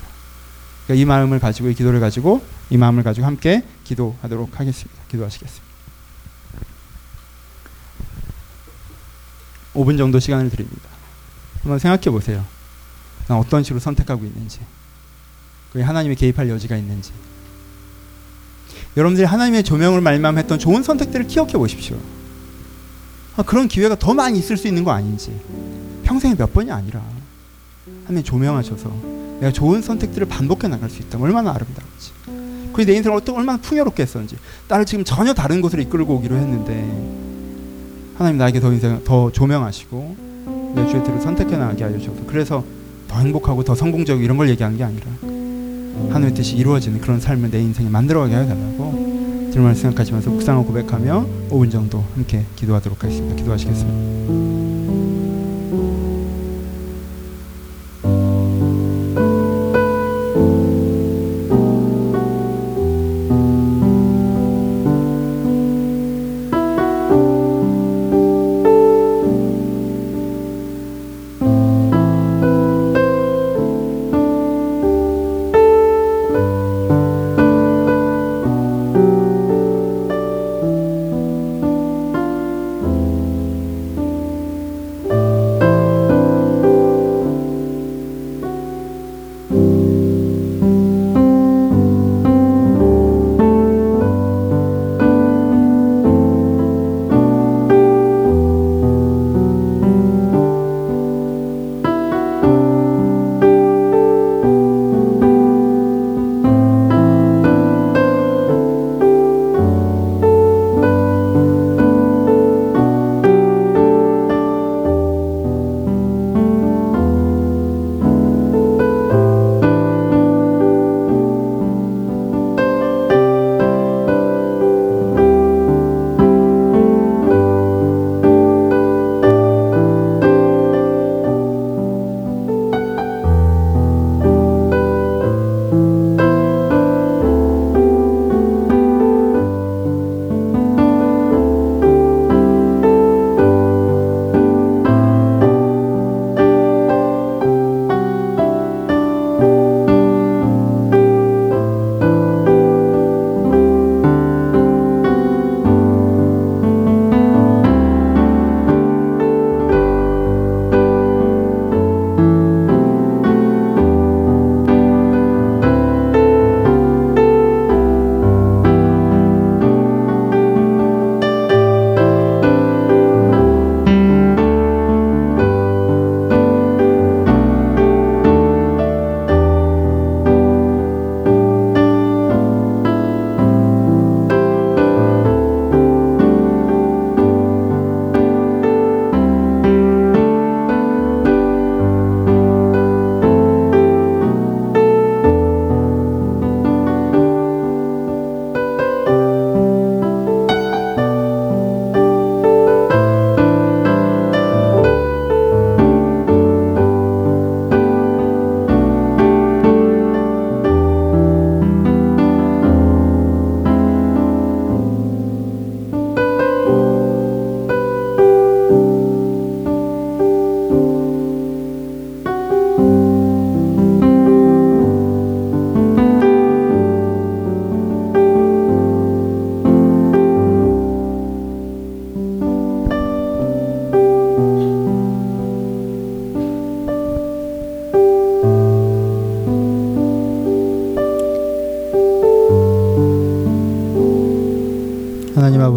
그러니까 0.85 1.03
이 1.03 1.05
마음을 1.05 1.39
가지고 1.41 1.71
이 1.71 1.75
기도를 1.75 2.01
가지고 2.01 2.45
이 2.71 2.77
마음을 2.77 3.03
가지고 3.03 3.27
함께 3.27 3.65
기도하도록 3.85 4.59
하겠습니다. 4.59 5.03
기도하시겠습니다. 5.11 5.65
5분 9.75 9.99
정도 9.99 10.21
시간을 10.21 10.51
드립니다. 10.51 10.89
한번 11.63 11.79
생각해 11.79 12.11
보세요. 12.11 12.45
난 13.27 13.39
어떤 13.39 13.65
식으로 13.65 13.81
선택하고 13.81 14.25
있는지, 14.25 14.61
그게 15.73 15.83
하나님의 15.83 16.17
개입할 16.17 16.49
여지가 16.49 16.77
있는지. 16.77 17.13
여러분들이 18.97 19.27
하나님의 19.27 19.65
조명을 19.65 20.01
말미암했던 20.01 20.59
좋은 20.59 20.83
선택들을 20.83 21.27
기억해 21.27 21.53
보십시오. 21.53 21.97
아, 23.37 23.43
그런 23.43 23.67
기회가 23.67 23.97
더 23.97 24.15
많이 24.15 24.39
있을 24.39 24.57
수 24.57 24.69
있는 24.69 24.85
거 24.85 24.93
아닌지. 24.93 25.33
평생에 26.05 26.37
몇 26.37 26.53
번이 26.53 26.71
아니라 26.71 27.03
하나님 28.07 28.23
조명하셔서 28.23 28.91
내가 29.41 29.53
좋은 29.53 29.83
선택들을 29.83 30.29
반복해 30.29 30.69
나갈 30.69 30.89
수 30.91 31.03
있다면 31.03 31.27
얼마나 31.27 31.51
아름다운지. 31.51 32.13
그게 32.73 32.85
내 32.85 32.95
인생을 32.97 33.17
어떤 33.17 33.37
얼마나 33.37 33.59
풍요롭게 33.59 34.03
했었는지. 34.03 34.37
나를 34.69 34.85
지금 34.85 35.05
전혀 35.05 35.33
다른 35.33 35.61
곳으로 35.61 35.83
이끌고 35.83 36.15
오기로 36.15 36.37
했는데 36.37 36.73
하나님 38.17 38.39
나에게 38.39 38.61
더 38.61 38.73
인생 38.73 39.03
더 39.05 39.31
조명하시고 39.33 40.73
내 40.77 40.87
주의 40.89 41.03
뜻을 41.03 41.21
선택해 41.21 41.57
나가게 41.57 41.85
하여 41.85 41.99
주셔서 41.99 42.23
그래서 42.27 42.65
더 43.09 43.19
행복하고 43.19 43.65
더 43.65 43.75
성공적이고 43.75 44.25
이런 44.25 44.37
걸 44.37 44.49
얘기하는 44.51 44.77
게 44.77 44.85
아니라 44.85 45.07
하나님의 46.09 46.35
뜻이 46.35 46.57
이루어지는 46.57 47.01
그런 47.01 47.21
삶을 47.21 47.51
내 47.51 47.61
인생에 47.61 47.89
만들어가게 47.89 48.35
하여 48.35 48.47
달라고 48.47 49.51
들말 49.53 49.75
생각하시면서 49.77 50.31
묵상을 50.31 50.65
고백하며 50.65 51.27
5분 51.51 51.71
정도 51.71 52.05
함께 52.15 52.45
기도하도록 52.57 53.03
하겠습니다. 53.03 53.37
기도하시겠습니다. 53.37 54.74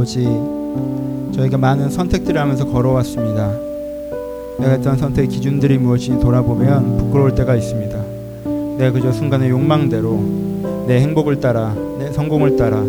아버지 0.07 0.23
저희가 1.35 1.57
많은 1.57 1.89
선택들을 1.89 2.39
하면서 2.39 2.65
걸어왔습니다. 2.65 3.51
내가 4.57 4.71
했던 4.71 4.97
선택의 4.97 5.27
기준들이 5.27 5.77
무엇인지 5.79 6.21
돌아보면 6.21 6.97
부끄러울 6.97 7.35
때가 7.35 7.55
있습니다. 7.55 8.03
내가 8.77 8.91
그저 8.93 9.11
순간의 9.11 9.49
욕망대로 9.49 10.85
내 10.87 11.01
행복을 11.01 11.41
따라 11.41 11.75
내 11.99 12.11
성공을 12.13 12.55
따라 12.55 12.81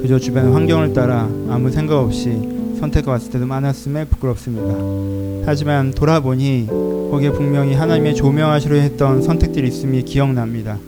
그저 0.00 0.18
주변 0.18 0.54
환경을 0.54 0.94
따라 0.94 1.28
아무 1.50 1.70
생각 1.70 1.98
없이 1.98 2.48
선택해 2.80 3.10
왔을 3.10 3.30
때도 3.30 3.44
많았음에 3.44 4.06
부끄럽습니다. 4.06 5.44
하지만 5.44 5.90
돌아보니 5.90 6.68
거기에 7.10 7.32
분명히 7.32 7.74
하나님의 7.74 8.14
조명하시려 8.14 8.76
했던 8.76 9.20
선택들이 9.20 9.68
있음이 9.68 10.04
기억납니다. 10.04 10.78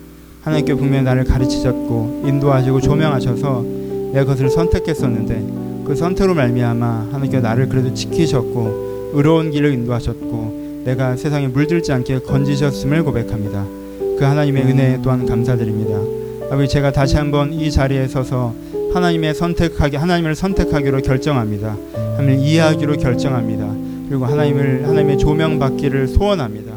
하나님께 0.40 0.74
분명히 0.74 1.04
나를 1.04 1.24
가르치셨고 1.24 2.22
인도하시고 2.26 2.80
조명하셔서 2.80 3.64
내가 4.14 4.24
그것을 4.24 4.48
선택했었는데 4.48 5.63
그 5.84 5.94
선택으로 5.94 6.34
말미암아 6.34 6.86
하나님께 7.12 7.40
나를 7.40 7.68
그래도 7.68 7.92
지키셨고 7.92 9.12
의로운 9.14 9.50
길을 9.50 9.72
인도하셨고 9.74 10.82
내가 10.84 11.16
세상에 11.16 11.48
물들지 11.48 11.92
않게 11.92 12.20
건지셨음을 12.20 13.04
고백합니다. 13.04 13.64
그 14.18 14.18
하나님의 14.20 14.64
은혜 14.64 15.00
또한 15.02 15.26
감사드립니다. 15.26 15.98
아버지 16.50 16.68
제가 16.68 16.92
다시 16.92 17.16
한번 17.16 17.52
이 17.52 17.70
자리에 17.70 18.06
서서 18.06 18.54
하나님의 18.92 19.34
선택하기 19.34 19.96
하나님을 19.96 20.34
선택하기로 20.34 21.02
결정합니다. 21.02 21.76
하나님을 21.94 22.38
이해하기로 22.38 22.96
결정합니다. 22.96 23.74
그리고 24.08 24.26
하나님을 24.26 24.86
하나님의 24.86 25.18
조명 25.18 25.58
받기를 25.58 26.08
소원합니다. 26.08 26.74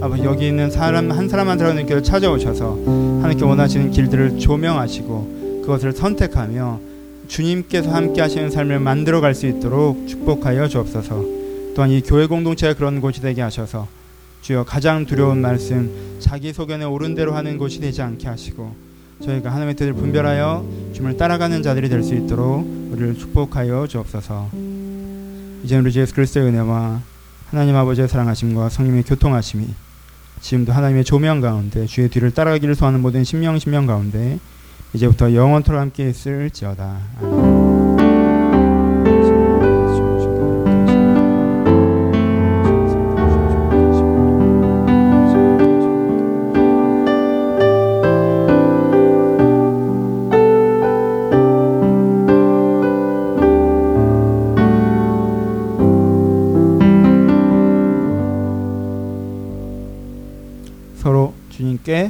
아버지 0.00 0.22
여기 0.22 0.46
있는 0.46 0.70
사람 0.70 1.10
한 1.10 1.28
사람 1.28 1.48
한 1.48 1.86
교회 1.86 2.00
찾아오셔서 2.00 2.78
하나님께 3.20 3.44
원하시는 3.44 3.90
길들을 3.90 4.38
조명하시고 4.38 5.60
그것을 5.62 5.92
선택하며 5.92 6.87
주님께서 7.28 7.90
함께 7.92 8.20
하시는 8.20 8.50
삶을 8.50 8.80
만들어 8.80 9.20
갈 9.20 9.34
수 9.34 9.46
있도록 9.46 10.08
축복하여 10.08 10.66
주옵소서. 10.68 11.24
또한 11.74 11.90
이 11.90 12.00
교회 12.00 12.26
공동체가 12.26 12.74
그런 12.74 13.00
곳이 13.00 13.20
되게 13.20 13.40
하셔서 13.42 13.86
주여 14.42 14.64
가장 14.64 15.06
두려운 15.06 15.40
말씀 15.40 16.16
자기 16.18 16.52
소견에 16.52 16.84
옳은 16.84 17.14
대로 17.14 17.34
하는 17.34 17.58
곳이 17.58 17.80
되지 17.80 18.02
않게 18.02 18.26
하시고 18.26 18.74
저희가 19.22 19.50
하나님의 19.50 19.74
뜻을 19.76 19.92
분별하여 19.94 20.64
주님을 20.94 21.16
따라가는 21.16 21.62
자들이 21.62 21.88
될 21.88 22.02
수 22.02 22.14
있도록 22.14 22.66
우리를 22.92 23.16
축복하여 23.16 23.86
주옵소서. 23.86 24.50
이제 25.64 25.76
우리 25.76 25.92
주 25.92 26.00
예수 26.00 26.14
그리스도의 26.14 26.46
은혜와 26.48 27.00
하나님 27.50 27.76
아버지의 27.76 28.08
사랑하심과 28.08 28.68
성령의 28.70 29.02
교통하심이 29.04 29.66
지금도 30.40 30.72
하나님의 30.72 31.04
조명 31.04 31.40
가운데 31.40 31.86
주의 31.86 32.08
뒤를 32.08 32.30
따라가기를 32.30 32.74
소하는 32.74 33.00
모든 33.00 33.24
심령 33.24 33.58
심령 33.58 33.86
가운데 33.86 34.38
이제부터 34.94 35.34
영원토록 35.34 35.80
함께 35.80 36.08
있을지어다. 36.08 36.96
아멘. 37.20 37.68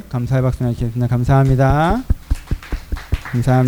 감사의 0.09 0.43
박수 0.43 0.63
나누겠습니다. 0.65 1.07
감사합니다. 1.07 2.18
감사합니다. 3.33 3.63